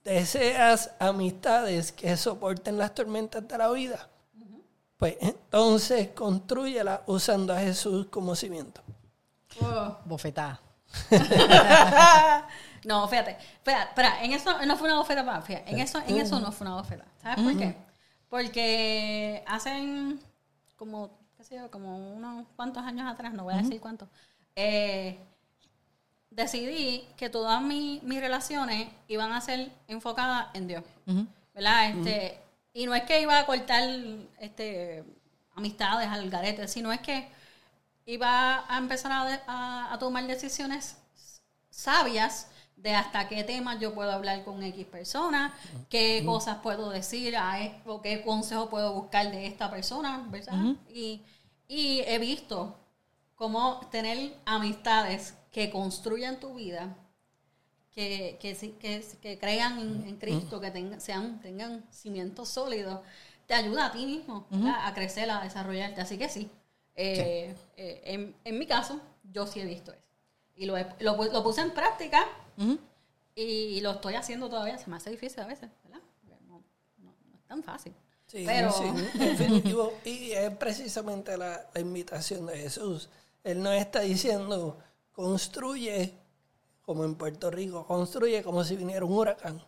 ¿Deseas 0.02 0.92
amistades 0.98 1.92
que 1.92 2.16
soporten 2.16 2.78
las 2.78 2.94
tormentas 2.94 3.46
de 3.46 3.58
la 3.58 3.68
vida? 3.68 4.08
Pues 4.96 5.18
entonces 5.20 6.08
construyela 6.14 7.02
usando 7.04 7.52
a 7.52 7.58
Jesús 7.60 8.06
como 8.06 8.34
cimiento. 8.34 8.80
Bofetada. 10.06 10.62
no, 12.86 13.06
fíjate, 13.06 13.36
espera, 13.52 13.82
espera, 13.82 14.24
en 14.24 14.32
eso 14.32 14.64
no 14.64 14.78
fue 14.78 14.88
una 14.88 14.98
bofeta 14.98 15.22
más, 15.22 15.44
fíjate, 15.44 15.70
en 15.70 15.78
eso, 15.78 16.00
en 16.06 16.16
eso 16.16 16.40
no 16.40 16.52
fue 16.52 16.66
una 16.66 16.76
bofeta. 16.76 17.04
¿Sabes 17.22 17.44
por 17.44 17.58
qué? 17.58 17.87
Porque 18.28 19.42
hacen 19.46 20.20
como, 20.76 21.10
qué 21.36 21.44
sé 21.44 21.56
yo, 21.56 21.70
como 21.70 22.14
unos 22.14 22.46
cuantos 22.56 22.82
años 22.84 23.10
atrás, 23.10 23.32
no 23.32 23.44
voy 23.44 23.54
a 23.54 23.58
decir 23.62 23.80
cuántos, 23.80 24.08
eh, 24.56 25.18
decidí 26.30 27.06
que 27.16 27.30
todas 27.30 27.60
mi- 27.62 28.00
mis 28.04 28.20
relaciones 28.20 28.88
iban 29.08 29.32
a 29.32 29.40
ser 29.40 29.70
enfocadas 29.88 30.48
en 30.54 30.66
Dios. 30.68 30.84
¿Verdad? 31.54 31.90
Este, 31.90 32.40
Y 32.74 32.86
no 32.86 32.94
es 32.94 33.02
que 33.04 33.20
iba 33.20 33.36
a 33.38 33.46
cortar 33.46 33.82
este, 34.38 35.02
amistades 35.56 36.06
al 36.08 36.30
garete, 36.30 36.68
sino 36.68 36.92
es 36.92 37.00
que 37.00 37.28
iba 38.06 38.64
a 38.72 38.78
empezar 38.78 39.10
a- 39.10 39.92
a 39.92 39.98
tomar 39.98 40.24
decisiones 40.28 40.96
sabias 41.70 42.46
de 42.82 42.94
hasta 42.94 43.28
qué 43.28 43.44
temas 43.44 43.80
yo 43.80 43.92
puedo 43.94 44.10
hablar 44.12 44.44
con 44.44 44.62
X 44.62 44.86
persona, 44.86 45.52
qué 45.90 46.22
cosas 46.24 46.58
puedo 46.62 46.90
decir 46.90 47.36
a, 47.36 47.58
o 47.86 48.00
qué 48.02 48.22
consejo 48.22 48.68
puedo 48.70 48.92
buscar 48.94 49.30
de 49.30 49.46
esta 49.46 49.70
persona, 49.70 50.26
¿verdad? 50.30 50.54
y, 50.88 51.22
y 51.66 52.00
he 52.06 52.18
visto 52.18 52.76
cómo 53.34 53.80
tener 53.90 54.34
amistades 54.46 55.34
que 55.50 55.70
construyan 55.70 56.38
tu 56.40 56.54
vida, 56.54 56.94
que, 57.94 58.38
que, 58.40 58.54
que, 58.78 59.04
que 59.20 59.38
crean 59.38 59.78
en, 59.80 60.08
en 60.08 60.16
Cristo, 60.16 60.60
que 60.60 60.70
tengan, 60.70 61.00
sean, 61.00 61.40
tengan 61.40 61.84
cimientos 61.90 62.48
sólidos, 62.48 63.00
te 63.46 63.54
ayuda 63.54 63.86
a 63.86 63.92
ti 63.92 64.06
mismo 64.06 64.46
a 64.86 64.94
crecer, 64.94 65.30
a 65.30 65.42
desarrollarte. 65.42 66.00
Así 66.00 66.16
que 66.18 66.28
sí, 66.28 66.48
eh, 66.94 67.54
eh, 67.76 68.02
en, 68.04 68.36
en 68.44 68.58
mi 68.58 68.66
caso, 68.66 69.00
yo 69.32 69.46
sí 69.46 69.60
he 69.60 69.64
visto 69.64 69.90
eso. 69.92 70.02
Y 70.54 70.66
lo, 70.66 70.76
he- 70.76 70.86
lo, 71.00 71.16
lo 71.24 71.42
puse 71.42 71.60
en 71.60 71.70
práctica 71.72 72.24
Y 73.34 73.80
lo 73.80 73.92
estoy 73.92 74.14
haciendo 74.14 74.48
todavía. 74.48 74.78
Se 74.78 74.90
me 74.90 74.96
hace 74.96 75.10
difícil 75.10 75.40
a 75.40 75.46
veces, 75.46 75.70
¿verdad? 75.84 76.00
No, 76.48 76.62
no- 76.98 77.14
no 77.30 77.36
es 77.36 77.44
tan 77.46 77.62
fácil. 77.62 77.94
Sí, 78.26 78.44
Pero 78.46 78.70
sí, 78.72 78.84
definitivo. 79.18 79.92
Y 80.04 80.32
es 80.32 80.50
precisamente 80.56 81.36
la, 81.38 81.68
la 81.72 81.80
invitación 81.80 82.46
de 82.46 82.58
Jesús. 82.58 83.08
Él 83.44 83.62
nos 83.62 83.74
está 83.74 84.00
diciendo, 84.00 84.78
construye, 85.12 86.12
como 86.82 87.04
en 87.04 87.14
Puerto 87.14 87.50
Rico, 87.50 87.86
construye 87.86 88.42
como 88.42 88.64
si 88.64 88.76
viniera 88.76 89.04
un 89.04 89.12
huracán. 89.12 89.62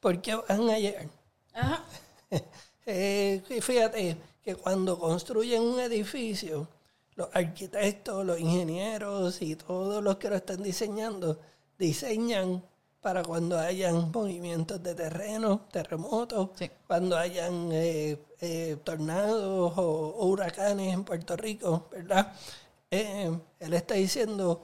Porque 0.00 0.34
van 0.34 0.70
a 0.70 0.78
llegar. 0.78 1.08
Ajá. 1.52 1.84
Eh, 2.88 3.42
fíjate 3.62 4.16
que 4.44 4.54
cuando 4.54 4.96
construyen 4.96 5.60
un 5.60 5.80
edificio, 5.80 6.68
los 7.16 7.28
arquitectos, 7.34 8.24
los 8.24 8.38
ingenieros 8.38 9.42
y 9.42 9.56
todos 9.56 10.02
los 10.02 10.16
que 10.16 10.30
lo 10.30 10.36
están 10.36 10.62
diseñando, 10.62 11.40
diseñan 11.78 12.62
para 13.00 13.22
cuando 13.22 13.58
hayan 13.58 14.10
movimientos 14.10 14.82
de 14.82 14.94
terreno, 14.94 15.66
terremotos, 15.70 16.50
Sí. 16.58 16.70
cuando 16.86 17.16
hayan 17.16 17.70
eh, 17.72 18.18
eh, 18.40 18.76
tornados 18.84 19.78
o, 19.78 19.82
o 19.82 20.26
huracanes 20.26 20.92
en 20.92 21.04
Puerto 21.04 21.36
Rico, 21.36 21.88
¿verdad? 21.90 22.32
Eh, 22.90 23.30
él 23.60 23.72
está 23.74 23.94
diciendo, 23.94 24.62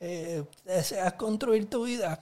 eh, 0.00 0.44
deseas 0.64 1.14
construir 1.14 1.68
tu 1.70 1.84
vida, 1.84 2.20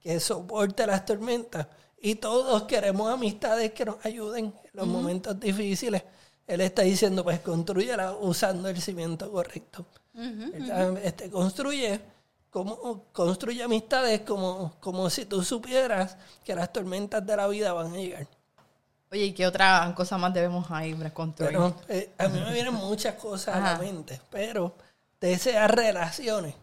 que 0.00 0.20
soporte 0.20 0.86
las 0.86 1.04
tormentas. 1.04 1.66
Y 2.00 2.16
todos 2.16 2.64
queremos 2.64 3.10
amistades 3.12 3.72
que 3.72 3.86
nos 3.86 4.04
ayuden 4.04 4.46
en 4.46 4.70
los 4.74 4.86
momentos 4.86 5.38
difíciles. 5.40 6.02
Él 6.46 6.60
está 6.60 6.82
diciendo, 6.82 7.24
pues 7.24 7.40
construyela 7.40 8.12
usando 8.12 8.68
el 8.68 8.80
cimiento 8.80 9.30
correcto. 9.30 9.86
¿verdad? 10.12 10.98
este, 11.02 11.30
construye, 11.30 12.00
como, 12.50 13.04
construye 13.12 13.62
amistades 13.62 14.20
como, 14.20 14.74
como 14.80 15.08
si 15.10 15.24
tú 15.24 15.42
supieras 15.42 16.16
que 16.44 16.54
las 16.54 16.72
tormentas 16.72 17.24
de 17.26 17.36
la 17.36 17.46
vida 17.48 17.72
van 17.72 17.94
a 17.94 17.96
llegar. 17.96 18.26
Oye, 19.10 19.26
¿y 19.26 19.32
qué 19.32 19.46
otra 19.46 19.92
cosa 19.96 20.18
más 20.18 20.34
debemos 20.34 20.70
ahí 20.70 20.92
reconstruir? 20.94 21.52
Pero 21.52 21.74
eh, 21.88 22.10
a 22.18 22.28
mí 22.28 22.40
me 22.40 22.52
vienen 22.52 22.74
muchas 22.74 23.14
cosas 23.14 23.56
a 23.56 23.60
la 23.60 23.78
mente, 23.78 24.20
pero 24.30 24.74
deseas 25.20 25.70
relaciones 25.70 26.54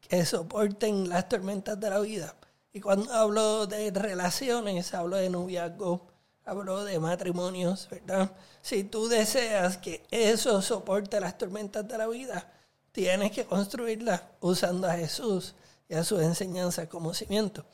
que 0.00 0.24
soporten 0.26 1.08
las 1.08 1.28
tormentas 1.28 1.78
de 1.78 1.90
la 1.90 2.00
vida. 2.00 2.34
Y 2.72 2.80
cuando 2.80 3.12
hablo 3.12 3.66
de 3.66 3.90
relaciones, 3.90 4.92
hablo 4.94 5.16
de 5.16 5.30
noviazgo, 5.30 6.09
hablo 6.50 6.82
de 6.82 6.98
matrimonios, 6.98 7.88
¿verdad? 7.88 8.32
Si 8.60 8.82
tú 8.82 9.06
deseas 9.06 9.78
que 9.78 10.02
eso 10.10 10.60
soporte 10.60 11.20
las 11.20 11.38
tormentas 11.38 11.86
de 11.86 11.96
la 11.96 12.08
vida, 12.08 12.50
tienes 12.90 13.30
que 13.30 13.44
construirlas 13.44 14.22
usando 14.40 14.88
a 14.88 14.94
Jesús 14.94 15.54
y 15.88 15.94
a 15.94 16.02
sus 16.02 16.20
enseñanzas 16.20 16.88
como 16.88 17.14
cimiento. 17.14 17.64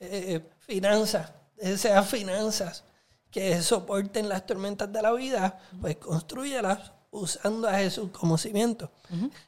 Eh, 0.00 0.40
finanzas, 0.60 1.32
deseas 1.56 2.08
finanzas 2.08 2.84
que 3.30 3.60
soporten 3.60 4.30
las 4.30 4.46
tormentas 4.46 4.90
de 4.90 5.02
la 5.02 5.12
vida, 5.12 5.60
pues 5.82 5.96
construyelas 5.96 6.92
usando 7.10 7.68
a 7.68 7.74
Jesús 7.74 8.08
como 8.10 8.38
cimiento. 8.38 8.90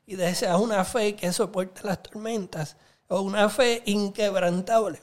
Y 0.05 0.17
deseas 0.17 0.61
una 0.61 0.85
fe 0.85 1.17
que 1.17 1.33
soporte 1.33 1.81
las 1.83 2.03
tormentas 2.03 2.77
o 3.09 3.23
una 3.23 3.49
fe 3.49 3.83
inquebrantable. 3.87 5.01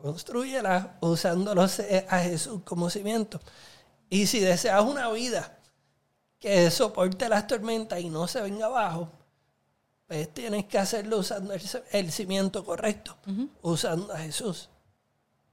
Construyela 0.00 0.96
usándolo 1.00 1.62
a 1.62 2.18
Jesús 2.20 2.62
como 2.64 2.90
cimiento. 2.90 3.40
Y 4.08 4.26
si 4.26 4.40
deseas 4.40 4.82
una 4.82 5.08
vida 5.10 5.58
que 6.38 6.70
soporte 6.70 7.28
las 7.28 7.46
tormentas 7.46 8.00
y 8.00 8.08
no 8.10 8.26
se 8.26 8.40
venga 8.40 8.66
abajo, 8.66 9.10
pues 10.06 10.32
tienes 10.34 10.64
que 10.64 10.78
hacerlo 10.78 11.18
usando 11.18 11.52
el, 11.54 11.62
el 11.92 12.10
cimiento 12.10 12.64
correcto, 12.64 13.16
usando 13.62 14.12
a 14.12 14.18
Jesús. 14.18 14.68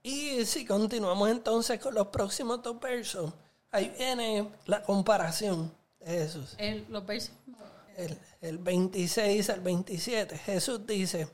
Y 0.01 0.45
si 0.45 0.65
continuamos 0.65 1.29
entonces 1.29 1.79
con 1.79 1.93
los 1.93 2.07
próximos 2.07 2.63
dos 2.63 2.79
versos, 2.79 3.31
ahí 3.71 3.93
viene 3.97 4.49
la 4.65 4.81
comparación 4.81 5.71
de 5.99 6.05
Jesús. 6.07 6.55
El- 6.57 6.85
los 6.89 7.05
versos. 7.05 7.31
El, 7.97 8.17
el 8.41 8.57
26 8.59 9.49
al 9.49 9.59
27, 9.61 10.37
Jesús 10.37 10.85
dice, 10.85 11.27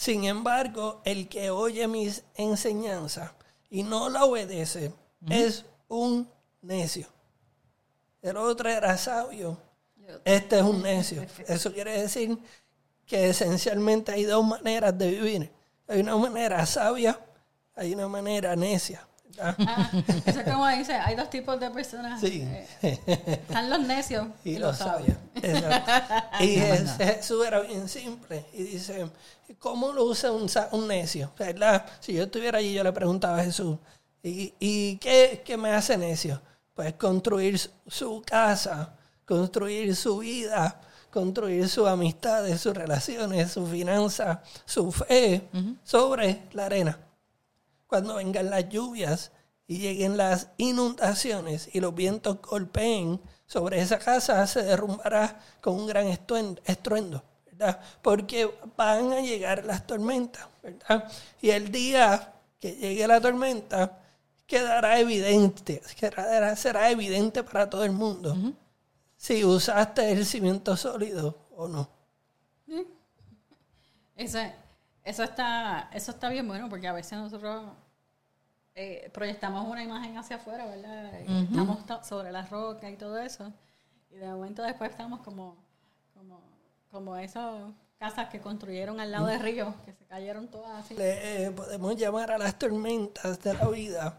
sin 0.00 0.24
embargo, 0.24 1.02
el 1.04 1.28
que 1.28 1.50
oye 1.50 1.86
mis 1.86 2.24
enseñanzas 2.34 3.32
y 3.68 3.82
no 3.82 4.08
la 4.08 4.24
obedece 4.24 4.94
es 5.28 5.66
un 5.88 6.26
necio. 6.62 7.06
El 8.22 8.38
otro 8.38 8.70
era 8.70 8.96
sabio, 8.96 9.58
este 10.24 10.56
es 10.56 10.62
un 10.62 10.80
necio. 10.80 11.26
Eso 11.46 11.70
quiere 11.74 12.00
decir 12.00 12.38
que 13.04 13.28
esencialmente 13.28 14.12
hay 14.12 14.24
dos 14.24 14.42
maneras 14.42 14.96
de 14.96 15.10
vivir. 15.10 15.52
Hay 15.86 16.00
una 16.00 16.16
manera 16.16 16.64
sabia, 16.64 17.20
hay 17.74 17.92
una 17.92 18.08
manera 18.08 18.56
necia. 18.56 19.06
Ah, 19.40 19.90
eso 20.26 20.40
es 20.40 20.48
como 20.52 20.66
dice, 20.68 20.92
hay 20.94 21.14
dos 21.16 21.30
tipos 21.30 21.58
de 21.60 21.70
personas. 21.70 22.20
Sí. 22.20 22.42
Eh, 22.82 22.98
están 23.48 23.70
los 23.70 23.80
necios 23.80 24.26
y 24.44 24.50
y, 24.52 24.58
lo 24.58 24.68
los 24.68 24.78
sabios. 24.78 25.16
Exacto. 25.42 25.92
Y 26.44 26.54
es- 26.56 26.92
Jesús 26.96 27.46
era 27.46 27.60
bien 27.60 27.88
simple. 27.88 28.44
Y 28.52 28.62
dice, 28.64 29.08
¿cómo 29.58 29.92
lo 29.92 30.04
usa 30.04 30.32
un, 30.32 30.48
sa- 30.48 30.68
un 30.72 30.88
necio? 30.88 31.32
¿Verdad? 31.38 31.84
Si 32.00 32.12
yo 32.14 32.24
estuviera 32.24 32.58
allí, 32.58 32.72
yo 32.74 32.82
le 32.84 32.92
preguntaba 32.92 33.38
a 33.40 33.44
Jesús, 33.44 33.78
¿y, 34.22 34.52
y 34.58 34.96
qué, 34.98 35.42
qué 35.44 35.56
me 35.56 35.70
hace 35.72 35.96
necio? 35.96 36.40
Pues 36.74 36.94
construir 36.94 37.58
su- 37.58 37.70
su 37.86 38.22
casa, 38.26 38.94
construir 39.26 39.94
su 39.96 40.18
vida, 40.18 40.80
construir 41.10 41.68
sus 41.68 41.86
amistades, 41.88 42.60
sus 42.60 42.74
relaciones, 42.74 43.50
sus 43.52 43.68
finanzas, 43.68 44.38
su 44.64 44.90
fe 44.92 45.48
sobre 45.84 46.42
la 46.52 46.66
arena 46.66 46.98
cuando 47.90 48.14
vengan 48.14 48.48
las 48.48 48.68
lluvias 48.70 49.32
y 49.66 49.78
lleguen 49.78 50.16
las 50.16 50.48
inundaciones 50.56 51.68
y 51.74 51.80
los 51.80 51.94
vientos 51.94 52.40
golpeen 52.40 53.20
sobre 53.46 53.80
esa 53.80 53.98
casa, 53.98 54.46
se 54.46 54.62
derrumbará 54.62 55.38
con 55.60 55.74
un 55.74 55.86
gran 55.86 56.06
estruendo, 56.06 57.22
¿verdad? 57.46 57.80
Porque 58.00 58.48
van 58.76 59.12
a 59.12 59.20
llegar 59.20 59.64
las 59.64 59.86
tormentas, 59.86 60.46
¿verdad? 60.62 61.10
Y 61.42 61.50
el 61.50 61.70
día 61.70 62.32
que 62.60 62.72
llegue 62.76 63.06
la 63.06 63.20
tormenta 63.20 63.98
quedará 64.46 64.98
evidente, 64.98 65.82
quedará- 65.98 66.56
será 66.56 66.90
evidente 66.90 67.42
para 67.42 67.68
todo 67.68 67.84
el 67.84 67.92
mundo 67.92 68.36
si 69.16 69.44
usaste 69.44 70.12
el 70.12 70.24
cimiento 70.24 70.76
sólido 70.76 71.36
o 71.56 71.68
no. 71.68 71.90
Eso, 74.16 74.38
eso, 75.04 75.22
está, 75.22 75.88
eso 75.92 76.10
está 76.12 76.28
bien 76.28 76.46
bueno 76.46 76.68
porque 76.68 76.86
a 76.88 76.92
veces 76.92 77.18
nosotros 77.18 77.64
eh, 78.74 79.10
proyectamos 79.12 79.66
una 79.68 79.82
imagen 79.82 80.16
hacia 80.16 80.36
afuera, 80.36 80.66
¿verdad? 80.66 81.12
Estamos 81.20 81.84
to- 81.86 82.02
sobre 82.04 82.32
las 82.32 82.50
rocas 82.50 82.90
y 82.90 82.96
todo 82.96 83.18
eso. 83.18 83.52
Y 84.10 84.16
de 84.16 84.26
momento 84.28 84.62
después 84.62 84.90
estamos 84.90 85.20
como, 85.20 85.56
como, 86.14 86.40
como 86.90 87.16
esas 87.16 87.62
casas 87.98 88.28
que 88.30 88.40
construyeron 88.40 88.98
al 89.00 89.10
lado 89.12 89.26
de 89.26 89.38
ríos, 89.38 89.74
que 89.84 89.92
se 89.92 90.04
cayeron 90.06 90.48
todas 90.48 90.84
así. 90.84 90.94
Le 90.94 91.44
eh, 91.46 91.50
podemos 91.50 91.96
llamar 91.96 92.30
a 92.30 92.38
las 92.38 92.58
tormentas 92.58 93.40
de 93.42 93.54
la 93.54 93.68
vida 93.68 94.18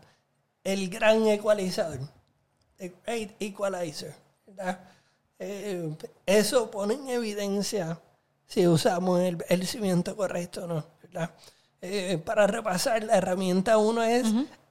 el 0.64 0.90
gran 0.90 1.26
ecualizador, 1.28 2.00
the 2.78 2.94
great 3.06 3.32
equalizer. 3.42 4.14
¿verdad? 4.46 4.80
Eh, 5.40 5.96
eso 6.26 6.70
pone 6.70 6.94
en 6.94 7.10
evidencia 7.10 8.00
si 8.46 8.68
usamos 8.68 9.20
el, 9.22 9.44
el 9.50 9.66
cimiento 9.66 10.16
correcto 10.16 10.66
o 10.66 10.68
no. 10.68 10.86
¿verdad? 11.02 11.32
Eh, 11.82 12.20
para 12.24 12.46
repasar, 12.46 13.04
la 13.04 13.18
herramienta 13.18 13.78
uno 13.78 14.04
es 14.04 14.28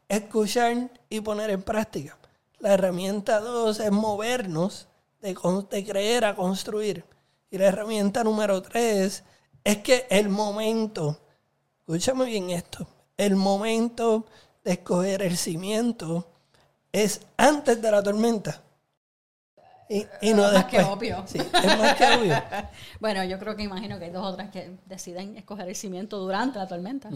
escuchar 0.09 0.91
y 1.09 1.21
poner 1.21 1.51
en 1.51 1.63
práctica. 1.63 2.17
La 2.61 2.75
herramienta 2.75 3.41
dos 3.41 3.81
es 3.81 3.91
movernos 3.91 4.87
de, 5.21 5.37
de 5.71 5.85
creer 5.85 6.25
a 6.25 6.37
construir. 6.37 7.05
Y 7.51 7.59
la 7.59 7.67
herramienta 7.67 8.23
número 8.23 8.63
tres 8.63 9.25
es 9.65 9.79
que 9.79 10.07
el 10.09 10.29
momento, 10.29 11.19
escúchame 11.81 12.27
bien 12.27 12.51
esto, 12.51 12.87
el 13.17 13.35
momento 13.35 14.27
de 14.65 14.73
escoger 14.73 15.23
el 15.23 15.37
cimiento 15.37 16.27
es 16.93 17.23
antes 17.37 17.83
de 17.83 17.91
la 17.91 18.03
tormenta. 18.03 18.63
Y, 19.91 20.07
y 20.21 20.33
no 20.33 20.47
Es 20.47 20.55
más 20.55 20.65
que 20.67 20.81
obvio. 20.83 21.25
Sí, 21.27 21.39
es 21.39 21.79
más 21.79 21.97
que 21.97 22.05
obvio. 22.05 22.43
Bueno, 23.01 23.25
yo 23.25 23.41
creo 23.41 23.57
que 23.57 23.65
imagino 23.65 23.99
que 23.99 24.05
hay 24.05 24.11
dos 24.13 24.25
otras 24.25 24.51
que 24.51 24.77
deciden 24.87 25.37
escoger 25.37 25.69
el 25.69 25.75
cimiento 25.75 26.19
durante 26.19 26.59
la 26.59 26.69
tormenta. 26.69 27.11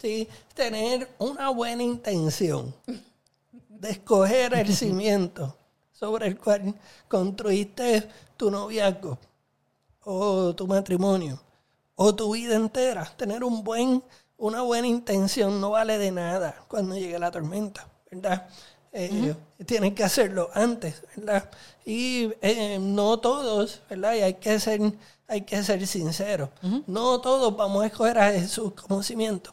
Sí, 0.00 0.28
tener 0.54 1.08
una 1.18 1.48
buena 1.48 1.82
intención 1.82 2.72
de 3.68 3.90
escoger 3.90 4.54
el 4.54 4.72
cimiento 4.76 5.56
sobre 5.92 6.28
el 6.28 6.38
cual 6.38 6.74
construiste 7.08 8.08
tu 8.36 8.48
noviazgo 8.48 9.18
o 10.04 10.54
tu 10.54 10.68
matrimonio 10.68 11.40
o 11.96 12.14
tu 12.14 12.32
vida 12.32 12.54
entera. 12.54 13.04
Tener 13.16 13.42
un 13.42 13.64
buen, 13.64 14.04
una 14.36 14.62
buena 14.62 14.86
intención 14.86 15.60
no 15.60 15.70
vale 15.70 15.98
de 15.98 16.12
nada 16.12 16.64
cuando 16.68 16.94
llegue 16.94 17.18
la 17.18 17.32
tormenta, 17.32 17.88
¿verdad? 18.08 18.46
Eh, 18.96 19.34
Tienes 19.66 19.92
que 19.92 20.04
hacerlo 20.04 20.50
antes, 20.54 21.02
¿verdad? 21.16 21.50
Y 21.84 22.32
eh, 22.40 22.78
no 22.80 23.18
todos, 23.18 23.82
¿verdad? 23.90 24.14
Y 24.14 24.20
hay 24.20 24.34
que 24.34 24.60
ser, 24.60 24.80
hay 25.26 25.40
que 25.40 25.62
ser 25.64 25.84
sinceros. 25.86 26.50
No 26.86 27.20
todos 27.20 27.56
vamos 27.56 27.82
a 27.82 27.86
escoger 27.86 28.18
a 28.18 28.30
Jesús 28.30 28.72
como 28.72 29.02
cimiento. 29.02 29.52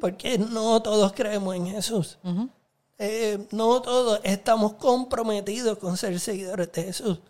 Porque 0.00 0.36
no 0.38 0.82
todos 0.82 1.12
creemos 1.12 1.54
en 1.54 1.66
Jesús. 1.68 2.18
Eh, 2.98 3.46
no 3.52 3.80
todos 3.80 4.20
estamos 4.24 4.74
comprometidos 4.74 5.78
con 5.78 5.96
ser 5.96 6.18
seguidores 6.18 6.72
de 6.72 6.82
Jesús. 6.82 7.20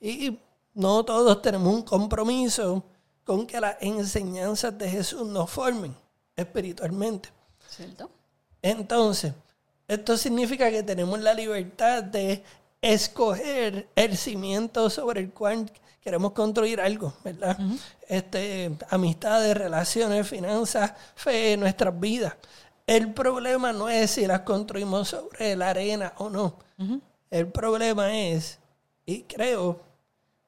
Y 0.00 0.38
no 0.72 1.04
todos 1.04 1.42
tenemos 1.42 1.72
un 1.72 1.82
compromiso 1.82 2.82
con 3.24 3.46
que 3.46 3.60
las 3.60 3.76
enseñanzas 3.80 4.76
de 4.78 4.88
Jesús 4.88 5.26
nos 5.26 5.50
formen 5.50 5.94
espiritualmente. 6.34 7.28
¿Cierto? 7.68 8.10
Entonces, 8.62 9.34
esto 9.88 10.16
significa 10.16 10.70
que 10.70 10.82
tenemos 10.82 11.20
la 11.20 11.34
libertad 11.34 12.02
de 12.02 12.42
escoger 12.80 13.88
el 13.96 14.16
cimiento 14.16 14.90
sobre 14.90 15.20
el 15.20 15.30
cual 15.30 15.70
queremos 16.00 16.32
construir 16.32 16.80
algo, 16.80 17.14
¿verdad? 17.24 17.58
este, 18.08 18.76
amistades, 18.90 19.56
relaciones, 19.56 20.28
finanzas, 20.28 20.92
fe, 21.14 21.56
nuestras 21.56 21.98
vidas. 21.98 22.34
El 22.86 23.14
problema 23.14 23.72
no 23.72 23.88
es 23.88 24.10
si 24.10 24.26
las 24.26 24.40
construimos 24.40 25.08
sobre 25.08 25.56
la 25.56 25.70
arena 25.70 26.12
o 26.18 26.28
no. 26.28 26.58
El 27.30 27.48
problema 27.48 28.14
es, 28.14 28.58
y 29.06 29.22
creo 29.22 29.80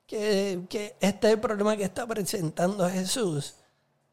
que, 0.07 0.61
que 0.69 0.95
este 1.01 1.29
es 1.29 1.33
el 1.35 1.41
problema 1.41 1.77
que 1.77 1.85
está 1.85 2.07
presentando 2.07 2.89
Jesús, 2.91 3.55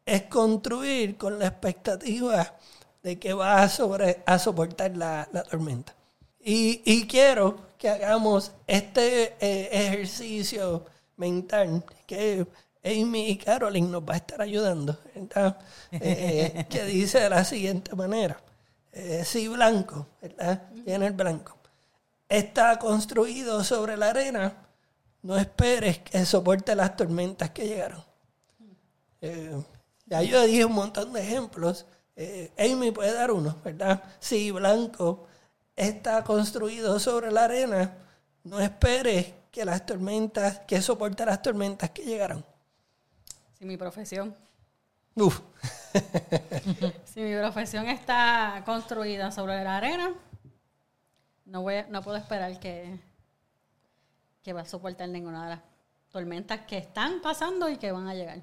es 0.06 0.22
construir 0.22 1.16
con 1.16 1.38
la 1.38 1.46
expectativa 1.46 2.54
de 3.04 3.18
que 3.18 3.34
va 3.34 3.62
a, 3.62 3.68
soportar 3.68 4.96
la, 4.96 5.28
tormenta. 5.48 5.94
Y, 6.40 7.06
quiero 7.06 7.58
que 7.78 7.88
hagamos 7.88 8.50
este 8.66 9.36
eh, 9.38 9.68
ejercicio 9.70 10.84
mental 11.16 11.84
que 12.06 12.46
Amy 12.82 13.28
y 13.28 13.36
Caroline 13.36 13.88
nos 13.88 14.02
va 14.02 14.14
a 14.14 14.16
estar 14.16 14.42
ayudando, 14.42 14.98
¿verdad? 15.14 15.58
Eh, 15.92 16.66
que 16.68 16.84
dice 16.84 17.20
de 17.20 17.30
la 17.30 17.44
siguiente 17.44 17.94
manera. 17.94 18.38
Eh, 18.92 19.22
si 19.24 19.48
blanco, 19.48 20.06
¿verdad? 20.22 20.62
Tiene 20.84 21.06
el 21.06 21.12
blanco. 21.12 21.56
Está 22.28 22.78
construido 22.78 23.62
sobre 23.64 23.96
la 23.96 24.10
arena, 24.10 24.54
no 25.22 25.36
esperes 25.36 25.98
que 25.98 26.24
soporte 26.24 26.74
las 26.74 26.96
tormentas 26.96 27.50
que 27.50 27.66
llegaron. 27.66 28.02
Eh, 29.20 29.62
ya 30.06 30.22
yo 30.22 30.42
dije 30.42 30.64
un 30.64 30.72
montón 30.72 31.12
de 31.12 31.20
ejemplos. 31.20 31.86
Eh, 32.16 32.52
Amy 32.58 32.90
puede 32.92 33.12
dar 33.12 33.30
uno, 33.32 33.56
¿verdad? 33.64 34.02
Si 34.20 34.50
blanco 34.50 35.26
está 35.74 36.22
construido 36.22 36.98
sobre 37.00 37.32
la 37.32 37.44
arena, 37.44 37.96
no 38.44 38.60
esperes 38.60 39.32
que 39.50 39.64
las 39.64 39.84
tormentas, 39.86 40.60
que 40.60 40.80
soporte 40.80 41.24
las 41.26 41.42
tormentas 41.42 41.90
que 41.90 42.04
llegaron. 42.04 42.44
Si 43.58 43.64
mi 43.64 43.76
profesión, 43.76 44.36
Uf, 45.16 45.40
si 47.04 47.20
mi 47.20 47.36
profesión 47.36 47.86
está 47.88 48.62
construida 48.66 49.30
sobre 49.30 49.62
la 49.62 49.76
arena, 49.76 50.12
no 51.46 51.62
voy, 51.62 51.76
a- 51.76 51.86
no 51.86 52.02
puedo 52.02 52.16
esperar 52.16 52.58
que, 52.58 52.98
que 54.42 54.52
va 54.52 54.62
a 54.62 54.64
soportar 54.64 55.08
ninguna 55.08 55.44
de 55.44 55.50
las 55.50 55.60
tormentas 56.10 56.60
que 56.66 56.78
están 56.78 57.20
pasando 57.22 57.68
y 57.68 57.76
que 57.76 57.92
van 57.92 58.08
a 58.08 58.14
llegar. 58.14 58.42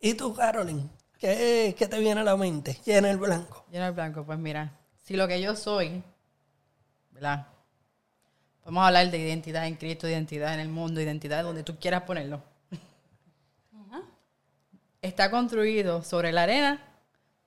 ¿Y 0.00 0.14
tú, 0.14 0.34
Caroline? 0.34 0.88
¿Qué, 1.22 1.76
qué 1.78 1.86
te 1.86 2.00
viene 2.00 2.20
a 2.20 2.24
la 2.24 2.36
mente? 2.36 2.80
Llena 2.84 3.08
el 3.08 3.16
blanco. 3.16 3.64
Lleno 3.70 3.86
el 3.86 3.92
blanco, 3.92 4.24
pues 4.24 4.40
mira, 4.40 4.72
si 5.04 5.14
lo 5.14 5.28
que 5.28 5.40
yo 5.40 5.54
soy, 5.54 6.02
¿verdad? 7.12 7.46
Podemos 8.64 8.84
hablar 8.84 9.08
de 9.08 9.18
identidad 9.18 9.68
en 9.68 9.76
Cristo, 9.76 10.08
identidad 10.08 10.52
en 10.52 10.58
el 10.58 10.68
mundo, 10.68 11.00
identidad 11.00 11.44
donde 11.44 11.62
tú 11.62 11.76
quieras 11.78 12.02
ponerlo. 12.02 12.42
Está 15.00 15.30
construido 15.30 16.02
sobre 16.02 16.32
la 16.32 16.42
arena, 16.42 16.82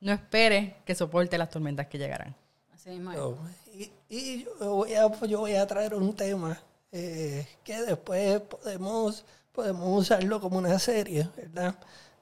no 0.00 0.12
esperes 0.12 0.72
que 0.86 0.94
soporte 0.94 1.36
las 1.36 1.50
tormentas 1.50 1.86
que 1.88 1.98
llegarán. 1.98 2.34
Así 2.74 2.88
mismo 2.88 3.10
es. 3.12 3.18
Yo- 3.18 3.38
y 3.74 3.90
y 4.08 4.44
yo, 4.44 4.74
voy 4.74 4.94
a, 4.94 5.10
yo 5.26 5.40
voy 5.40 5.54
a 5.54 5.66
traer 5.66 5.92
un 5.94 6.16
tema 6.16 6.58
eh, 6.92 7.46
que 7.62 7.82
después 7.82 8.40
podemos, 8.40 9.22
podemos 9.52 10.00
usarlo 10.00 10.40
como 10.40 10.56
una 10.56 10.78
serie, 10.78 11.28
¿verdad? 11.36 11.74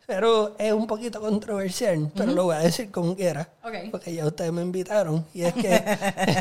Pero 0.06 0.54
es 0.58 0.72
un 0.72 0.86
poquito 0.86 1.20
controversial, 1.20 2.10
pero 2.14 2.32
lo 2.32 2.44
voy 2.44 2.56
a 2.56 2.60
decir 2.60 2.90
como 2.90 3.16
quiera. 3.16 3.48
Ok. 3.62 3.90
Porque 3.90 4.14
ya 4.14 4.26
ustedes 4.26 4.52
me 4.52 4.62
invitaron. 4.62 5.26
Y 5.32 5.42
es 5.42 5.54
que 5.54 5.70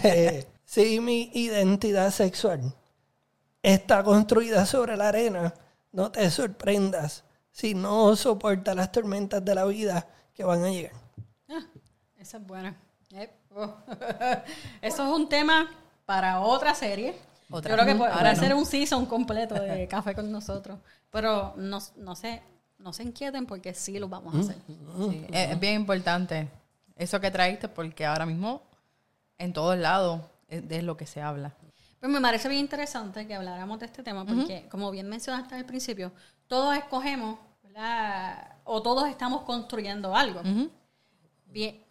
eh, 0.03 0.47
si 0.65 0.99
mi 0.99 1.31
identidad 1.33 2.11
sexual 2.11 2.73
está 3.61 4.03
construida 4.03 4.65
sobre 4.65 4.97
la 4.97 5.07
arena, 5.09 5.53
no 5.91 6.11
te 6.11 6.29
sorprendas 6.29 7.23
si 7.51 7.73
no 7.73 8.15
soporta 8.15 8.75
las 8.75 8.91
tormentas 8.91 9.45
de 9.45 9.55
la 9.55 9.65
vida 9.65 10.07
que 10.33 10.43
van 10.43 10.63
a 10.63 10.69
llegar. 10.69 10.93
Ah, 11.49 11.63
esa 12.17 12.37
es 12.37 12.47
buena. 12.47 12.75
Yep. 13.09 13.31
Oh. 13.55 13.75
Eso 14.81 15.03
es 15.03 15.09
un 15.09 15.29
tema 15.29 15.69
para 16.05 16.41
otra 16.41 16.73
serie. 16.73 17.15
Otra. 17.49 17.69
Yo 17.69 17.75
creo 17.75 17.93
que 17.93 17.95
puede, 17.95 18.11
Ahora 18.11 18.33
no. 18.33 18.39
ser 18.39 18.53
un 18.55 18.65
season 18.65 19.05
completo 19.05 19.53
de 19.53 19.87
café 19.87 20.15
con 20.15 20.31
nosotros. 20.31 20.79
Pero 21.11 21.53
no, 21.57 21.77
no, 21.97 22.15
se, 22.15 22.41
no 22.83 22.93
se 22.93 23.03
inquieten 23.03 23.45
porque 23.45 23.73
sí 23.73 23.97
lo 23.97 24.07
vamos 24.09 24.35
a 24.35 24.39
hacer. 24.39 24.57
Sí, 24.67 25.25
es, 25.31 25.51
es 25.51 25.59
bien 25.59 25.75
importante 25.75 26.49
eso 26.95 27.19
que 27.19 27.31
traíste 27.31 27.67
porque 27.67 28.05
ahora 28.05 28.25
mismo 28.25 28.61
en 29.37 29.53
todos 29.53 29.77
lados 29.77 30.21
es 30.47 30.67
de 30.67 30.81
lo 30.81 30.95
que 30.97 31.05
se 31.05 31.21
habla. 31.21 31.53
Pues 31.99 32.11
me 32.11 32.19
parece 32.19 32.49
bien 32.49 32.59
interesante 32.59 33.25
que 33.25 33.33
habláramos 33.33 33.79
de 33.79 33.85
este 33.85 34.03
tema 34.03 34.25
porque, 34.25 34.67
como 34.69 34.91
bien 34.91 35.07
mencionaste 35.07 35.55
al 35.55 35.65
principio, 35.65 36.11
todos 36.47 36.75
escogemos, 36.75 37.39
¿verdad? 37.63 38.57
O 38.65 38.81
todos 38.81 39.07
estamos 39.07 39.43
construyendo 39.43 40.13
algo. 40.13 40.41
Bien, 41.45 41.81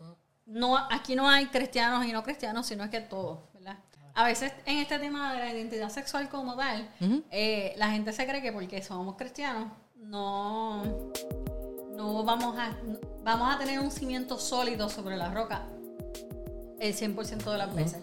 no, 0.44 0.76
aquí 0.76 1.14
no 1.14 1.28
hay 1.28 1.46
cristianos 1.46 2.04
y 2.04 2.12
no 2.12 2.22
cristianos, 2.22 2.66
sino 2.66 2.84
es 2.84 2.90
que 2.90 3.00
todos, 3.00 3.38
¿verdad? 3.54 3.78
A 4.14 4.24
veces 4.24 4.52
en 4.66 4.78
este 4.78 4.98
tema 4.98 5.32
de 5.32 5.38
la 5.38 5.54
identidad 5.54 5.88
sexual 5.88 6.28
como 6.28 6.56
tal, 6.56 6.90
eh, 7.30 7.72
la 7.76 7.90
gente 7.90 8.12
se 8.12 8.26
cree 8.26 8.42
que 8.42 8.52
porque 8.52 8.82
somos 8.82 9.16
cristianos 9.16 9.68
no, 10.08 10.82
no 11.96 12.24
vamos 12.24 12.56
a, 12.58 12.76
vamos 13.24 13.54
a 13.54 13.58
tener 13.58 13.78
un 13.80 13.90
cimiento 13.90 14.38
sólido 14.38 14.88
sobre 14.88 15.16
la 15.16 15.32
roca 15.32 15.66
el 16.80 16.94
100% 16.96 17.50
de 17.52 17.58
las 17.58 17.74
veces. 17.74 18.00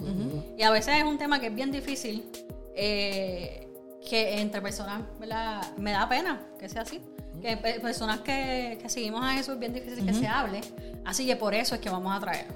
Y 0.58 0.64
a 0.64 0.72
veces 0.72 0.96
es 0.98 1.04
un 1.04 1.18
tema 1.18 1.40
que 1.40 1.48
es 1.48 1.56
bien 1.56 1.72
difícil, 1.72 2.30
eh, 2.76 3.68
que 4.10 4.40
entre 4.40 4.62
personas, 4.62 5.02
¿verdad? 5.20 5.62
Me 5.78 5.92
da 5.92 6.08
pena 6.08 6.42
que 6.58 6.70
sea 6.70 6.84
así. 6.84 7.02
Que 7.42 7.58
pe- 7.58 7.80
personas 7.82 8.22
que, 8.22 8.78
que 8.82 8.90
seguimos 8.90 9.24
a 9.24 9.34
Jesús 9.34 9.56
es 9.56 9.60
bien 9.60 9.74
difícil 9.74 10.06
que 10.06 10.14
se 10.14 10.28
hable. 10.28 10.62
Así 11.06 11.26
que 11.26 11.36
por 11.36 11.54
eso 11.54 11.76
es 11.76 11.82
que 11.82 11.90
vamos 11.90 12.16
a 12.16 12.20
traerlo. 12.22 12.54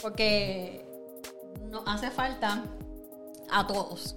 Porque 0.00 0.84
nos 1.70 1.82
hace 1.86 2.10
falta 2.12 2.62
a 3.50 3.66
todos 3.66 4.16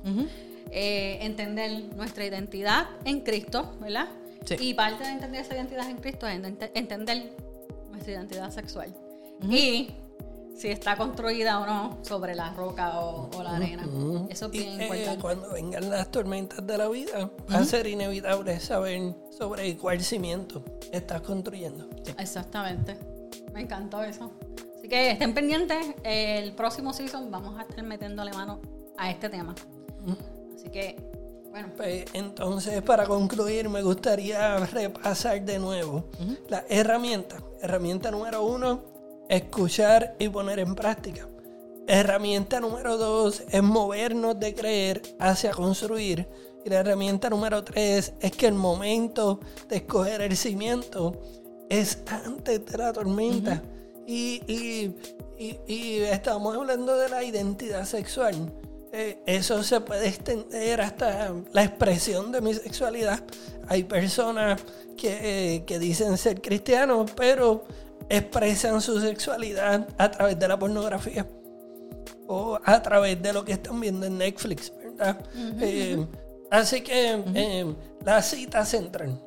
eh, 0.71 1.17
entender 1.21 1.95
nuestra 1.95 2.25
identidad 2.25 2.87
en 3.05 3.21
Cristo, 3.21 3.75
¿verdad? 3.79 4.07
Sí. 4.45 4.55
Y 4.59 4.73
parte 4.73 5.03
de 5.03 5.09
entender 5.11 5.41
esa 5.41 5.55
identidad 5.55 5.89
en 5.89 5.97
Cristo 5.97 6.27
es 6.27 6.39
ent- 6.41 6.71
entender 6.73 7.31
nuestra 7.91 8.11
identidad 8.13 8.51
sexual. 8.51 8.93
Y 9.43 9.89
si 10.55 10.67
está 10.67 10.97
construida 10.97 11.59
o 11.59 11.65
no 11.65 11.99
sobre 12.03 12.35
la 12.35 12.53
roca 12.53 12.99
o, 12.99 13.29
o 13.37 13.43
la 13.43 13.55
arena. 13.55 13.87
Eso 14.29 14.47
es 14.47 14.53
Y 14.55 14.59
bien 14.59 14.81
eh, 14.81 15.17
cuando 15.21 15.51
vengan 15.53 15.89
las 15.89 16.09
tormentas 16.11 16.65
de 16.67 16.77
la 16.77 16.89
vida, 16.89 17.29
va 17.51 17.59
a 17.59 17.63
ser 17.63 17.87
inevitable 17.87 18.59
saber 18.59 19.15
sobre 19.37 19.77
cuál 19.77 20.01
cimiento 20.01 20.63
estás 20.91 21.21
construyendo. 21.21 21.87
Exactamente. 22.17 22.97
Me 23.53 23.61
encantó 23.61 24.03
eso. 24.03 24.31
Así 24.77 24.87
que 24.89 25.11
estén 25.11 25.33
pendientes. 25.33 25.85
El 26.03 26.51
próximo 26.53 26.91
season 26.93 27.31
vamos 27.31 27.57
a 27.57 27.61
estar 27.63 27.83
metiéndole 27.83 28.31
mano 28.33 28.59
a 28.97 29.09
este 29.11 29.29
tema. 29.29 29.55
Así 30.55 30.69
que, 30.69 30.97
bueno. 31.49 31.69
Pues, 31.75 32.05
entonces, 32.13 32.81
para 32.81 33.05
concluir, 33.05 33.69
me 33.69 33.81
gustaría 33.81 34.57
repasar 34.57 35.43
de 35.43 35.59
nuevo 35.59 36.05
las 36.47 36.63
herramientas. 36.69 37.41
Herramienta 37.61 38.11
número 38.11 38.43
uno, 38.43 38.83
escuchar 39.29 40.15
y 40.19 40.29
poner 40.29 40.59
en 40.59 40.75
práctica. 40.75 41.27
Herramienta 41.87 42.59
número 42.59 42.97
dos 42.97 43.43
es 43.49 43.63
movernos 43.63 44.39
de 44.39 44.53
creer 44.53 45.01
hacia 45.19 45.51
construir. 45.51 46.27
Y 46.63 46.69
la 46.69 46.79
herramienta 46.79 47.29
número 47.29 47.63
tres 47.63 48.13
es 48.19 48.31
que 48.31 48.47
el 48.47 48.53
momento 48.53 49.39
de 49.67 49.77
escoger 49.77 50.21
el 50.21 50.35
cimiento 50.37 51.19
es 51.69 51.99
antes 52.07 52.65
de 52.65 52.77
la 52.77 52.93
tormenta. 52.93 53.63
y, 54.05 54.41
y, 54.47 54.95
y, 55.37 55.59
y 55.67 55.97
estamos 56.01 56.55
hablando 56.55 56.97
de 56.97 57.09
la 57.09 57.23
identidad 57.23 57.85
sexual. 57.85 58.51
Eh, 58.91 59.21
eso 59.25 59.61
se 59.63 59.81
puede 59.81 60.07
extender 60.07 60.81
hasta 60.81 61.33
la 61.51 61.63
expresión 61.63 62.31
de 62.31 62.41
mi 62.41 62.53
sexualidad. 62.53 63.23
Hay 63.67 63.83
personas 63.83 64.61
que, 64.97 65.55
eh, 65.55 65.65
que 65.65 65.77
dicen 65.77 66.17
ser 66.17 66.41
cristianos, 66.41 67.11
pero 67.15 67.65
expresan 68.09 68.81
su 68.81 68.99
sexualidad 68.99 69.87
a 69.97 70.09
través 70.09 70.39
de 70.39 70.47
la 70.47 70.57
pornografía 70.57 71.27
o 72.27 72.59
a 72.63 72.81
través 72.81 73.21
de 73.21 73.33
lo 73.33 73.45
que 73.45 73.53
están 73.53 73.79
viendo 73.79 74.05
en 74.07 74.17
Netflix, 74.17 74.73
¿verdad? 74.75 75.17
Eh, 75.61 76.05
así 76.49 76.81
que 76.81 77.75
la 78.03 78.21
cita 78.21 78.65
central 78.65 79.19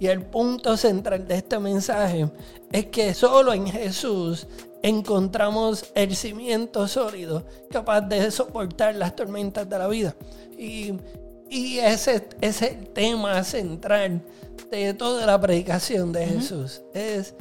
y 0.00 0.06
el 0.06 0.24
punto 0.24 0.76
central 0.76 1.28
de 1.28 1.36
este 1.36 1.58
mensaje 1.58 2.28
es 2.72 2.86
que 2.86 3.14
solo 3.14 3.52
en 3.52 3.66
Jesús 3.66 4.46
encontramos 4.82 5.90
el 5.94 6.14
cimiento 6.16 6.88
sólido 6.88 7.44
capaz 7.70 8.00
de 8.02 8.30
soportar 8.30 8.94
las 8.94 9.14
tormentas 9.14 9.68
de 9.68 9.78
la 9.78 9.88
vida. 9.88 10.14
Y, 10.58 10.94
y 11.48 11.78
ese 11.78 12.28
es 12.40 12.62
el 12.62 12.88
tema 12.88 13.42
central 13.44 14.22
de 14.70 14.94
toda 14.94 15.26
la 15.26 15.40
predicación 15.40 16.12
de 16.12 16.26
Jesús. 16.26 16.82
Es, 16.94 17.34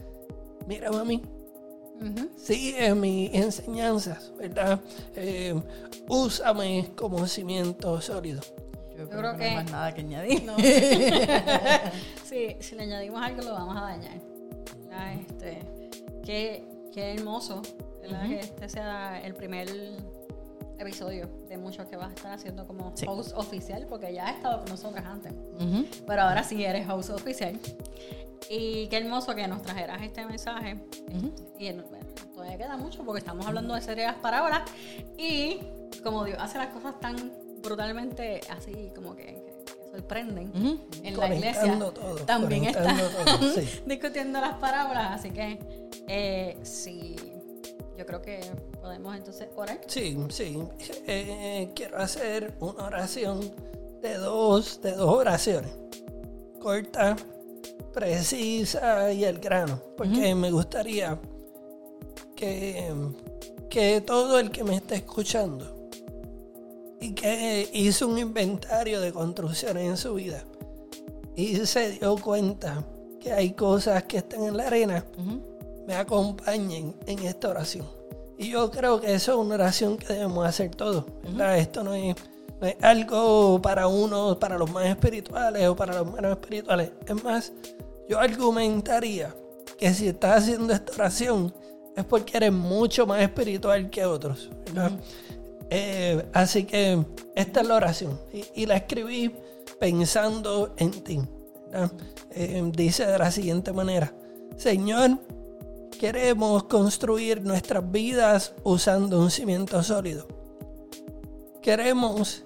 mira 0.67 0.91
mami, 0.91 1.21
sigue 2.37 2.93
mis 2.95 3.33
enseñanzas, 3.33 4.31
¿verdad? 4.37 4.79
Eh, 5.15 5.53
úsame 6.07 6.91
como 6.95 7.27
cimiento 7.27 7.99
sólido. 8.01 8.41
Yo, 8.97 9.07
creo 9.09 9.19
creo, 9.19 9.31
que, 9.33 9.37
que- 9.39 9.43
no 9.43 9.49
hay 9.49 9.55
más 9.63 9.71
nada 9.71 9.93
que 9.93 10.01
añadir. 10.01 10.43
No. 10.43 10.55
sí, 12.25 12.55
si 12.59 12.75
le 12.75 12.83
añadimos 12.83 13.21
algo 13.21 13.41
lo 13.43 13.53
vamos 13.53 13.77
a 13.77 13.81
dañar. 13.81 14.19
¿verdad? 14.89 15.13
Este, 15.13 15.59
qué, 16.25 16.65
qué 16.93 17.13
hermoso 17.13 17.61
¿verdad? 18.01 18.27
que 18.27 18.39
este 18.39 18.69
sea 18.69 19.21
el 19.23 19.33
primer 19.35 19.67
episodio 20.77 21.27
de 21.49 21.57
muchos 21.57 21.85
que 21.87 21.97
vas 21.97 22.09
a 22.11 22.13
estar 22.13 22.31
haciendo 22.33 22.65
como 22.65 22.95
Sí. 22.95 23.05
host 23.07 23.33
oficial, 23.35 23.85
porque 23.89 24.13
ya 24.13 24.27
has 24.29 24.35
estado 24.37 24.59
con 24.59 24.69
nosotros 24.69 25.03
antes. 25.05 25.33
Pero 26.07 26.21
ahora 26.21 26.43
sí 26.43 26.63
eres 26.63 26.87
host 26.89 27.09
oficial. 27.09 27.59
Y 28.49 28.87
qué 28.87 28.97
hermoso 28.97 29.35
que 29.35 29.47
nos 29.47 29.61
trajeras 29.61 30.01
este 30.01 30.25
mensaje. 30.25 30.79
Y 31.59 31.71
bueno, 31.71 31.83
todavía 32.33 32.57
queda 32.57 32.77
mucho 32.77 33.03
porque 33.03 33.19
estamos 33.19 33.45
hablando 33.45 33.75
de 33.75 33.81
serias 33.81 34.15
parábolas. 34.15 34.61
Y 35.17 35.59
como 36.01 36.23
Dios 36.23 36.37
hace 36.39 36.57
las 36.57 36.67
cosas 36.67 36.97
tan 37.01 37.17
brutalmente 37.61 38.39
así, 38.49 38.91
como 38.95 39.15
que, 39.15 39.48
sorprenden. 39.91 40.51
En 41.03 41.17
la 41.17 41.33
iglesia 41.33 41.77
todo, 41.79 42.15
también 42.25 42.65
está 42.65 42.95
todo, 42.95 43.53
sí. 43.53 43.81
discutiendo 43.85 44.39
las 44.39 44.55
parábolas. 44.55 45.19
Así 45.19 45.31
que 45.31 45.59
eh, 46.07 46.57
sí, 46.63 47.15
yo 47.97 48.05
creo 48.05 48.21
que 48.21 48.39
podemos 48.81 49.15
entonces 49.15 49.47
orar. 49.55 49.81
Sí, 49.87 50.17
sí. 50.29 50.57
Eh, 51.07 51.71
quiero 51.75 51.97
hacer 51.97 52.55
una 52.59 52.85
oración 52.85 53.41
de 54.01 54.15
dos, 54.15 54.81
de 54.81 54.91
dos 54.93 55.15
oraciones. 55.15 55.71
Corta, 56.59 57.15
precisa 57.93 59.11
y 59.11 59.25
al 59.25 59.39
grano. 59.39 59.81
Porque 59.97 60.35
me 60.35 60.51
gustaría 60.51 61.19
que, 62.35 62.93
que 63.69 64.01
todo 64.01 64.39
el 64.39 64.51
que 64.51 64.63
me 64.63 64.75
esté 64.75 64.95
escuchando 64.95 65.78
y 67.01 67.13
que 67.13 67.69
hizo 67.73 68.07
un 68.07 68.17
inventario 68.17 68.99
de 69.01 69.11
construcciones 69.11 69.87
en 69.87 69.97
su 69.97 70.15
vida 70.15 70.43
y 71.35 71.55
se 71.65 71.91
dio 71.91 72.17
cuenta 72.17 72.83
que 73.19 73.31
hay 73.31 73.51
cosas 73.51 74.03
que 74.03 74.17
están 74.17 74.43
en 74.43 74.57
la 74.57 74.67
arena, 74.67 75.05
Ujú. 75.17 75.41
me 75.87 75.95
acompañen 75.95 76.95
en 77.05 77.19
esta 77.19 77.49
oración. 77.49 77.85
Y 78.37 78.49
yo 78.49 78.71
creo 78.71 78.99
que 79.01 79.13
eso 79.13 79.33
es 79.33 79.37
una 79.37 79.55
oración 79.55 79.97
que 79.97 80.13
debemos 80.13 80.45
hacer 80.47 80.73
todos. 80.75 81.05
Esto 81.57 81.83
no 81.83 81.93
es, 81.93 82.15
no 82.61 82.67
es 82.67 82.75
algo 82.81 83.61
para 83.61 83.87
unos, 83.87 84.37
para 84.37 84.57
los 84.57 84.71
más 84.71 84.85
espirituales 84.85 85.67
o 85.67 85.75
para 85.75 85.93
los 85.95 86.11
menos 86.11 86.31
espirituales. 86.31 86.91
Es 87.05 87.23
más, 87.23 87.51
yo 88.07 88.19
argumentaría 88.19 89.35
que 89.77 89.93
si 89.93 90.07
estás 90.07 90.43
haciendo 90.43 90.73
esta 90.73 90.93
oración 90.93 91.53
es 91.95 92.05
porque 92.05 92.37
eres 92.37 92.51
mucho 92.53 93.05
más 93.05 93.21
espiritual 93.21 93.89
que 93.89 94.05
otros. 94.05 94.49
¿verdad? 94.67 94.91
Eh, 95.69 96.25
así 96.33 96.63
que 96.63 97.05
esta 97.35 97.61
es 97.61 97.67
la 97.67 97.75
oración. 97.75 98.19
Y, 98.55 98.65
la 98.65 98.77
escribí 98.77 99.33
pensando 99.79 100.73
en 100.77 100.91
ti. 100.91 101.19
Eh, 102.31 102.71
dice 102.73 103.05
de 103.05 103.17
la 103.17 103.31
siguiente 103.31 103.71
manera. 103.71 104.13
Señor, 104.57 105.19
queremos 105.99 106.63
construir 106.63 107.41
nuestras 107.41 107.89
vidas 107.91 108.53
usando 108.63 109.19
un 109.19 109.29
cimiento 109.29 109.81
sólido. 109.83 110.27
Queremos 111.61 112.43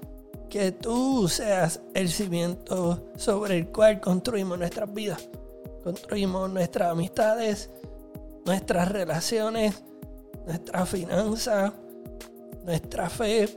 que 0.49 0.71
tú 0.71 1.28
seas 1.28 1.82
el 1.93 2.09
cimiento 2.09 3.11
sobre 3.15 3.57
el 3.57 3.67
cual 3.69 4.01
construimos 4.01 4.57
nuestras 4.59 4.93
vidas. 4.93 5.30
Construimos 5.84 6.49
nuestras 6.49 6.91
amistades, 6.91 7.69
nuestras 8.45 8.91
relaciones, 8.91 9.84
nuestra 10.45 10.86
finanza, 10.86 11.74
nuestra 12.64 13.09
fe, 13.09 13.49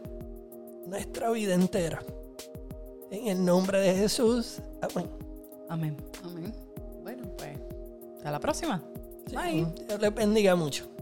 nuestra 0.87 1.31
vida 1.31 1.55
entera. 1.55 2.03
En 3.11 3.29
el 3.29 3.45
nombre 3.45 3.81
de 3.81 3.95
Jesús. 3.95 4.59
Amén. 4.83 5.09
Amén. 5.69 5.97
Amén. 6.25 6.55
Bueno, 7.03 7.25
pues, 7.37 7.57
hasta 8.17 8.31
la 8.31 8.41
próxima. 8.41 8.83
Sí, 9.27 9.37
Bye. 9.37 9.67
Dios 9.87 10.01
les 10.01 10.15
bendiga 10.15 10.55
mucho. 10.57 10.96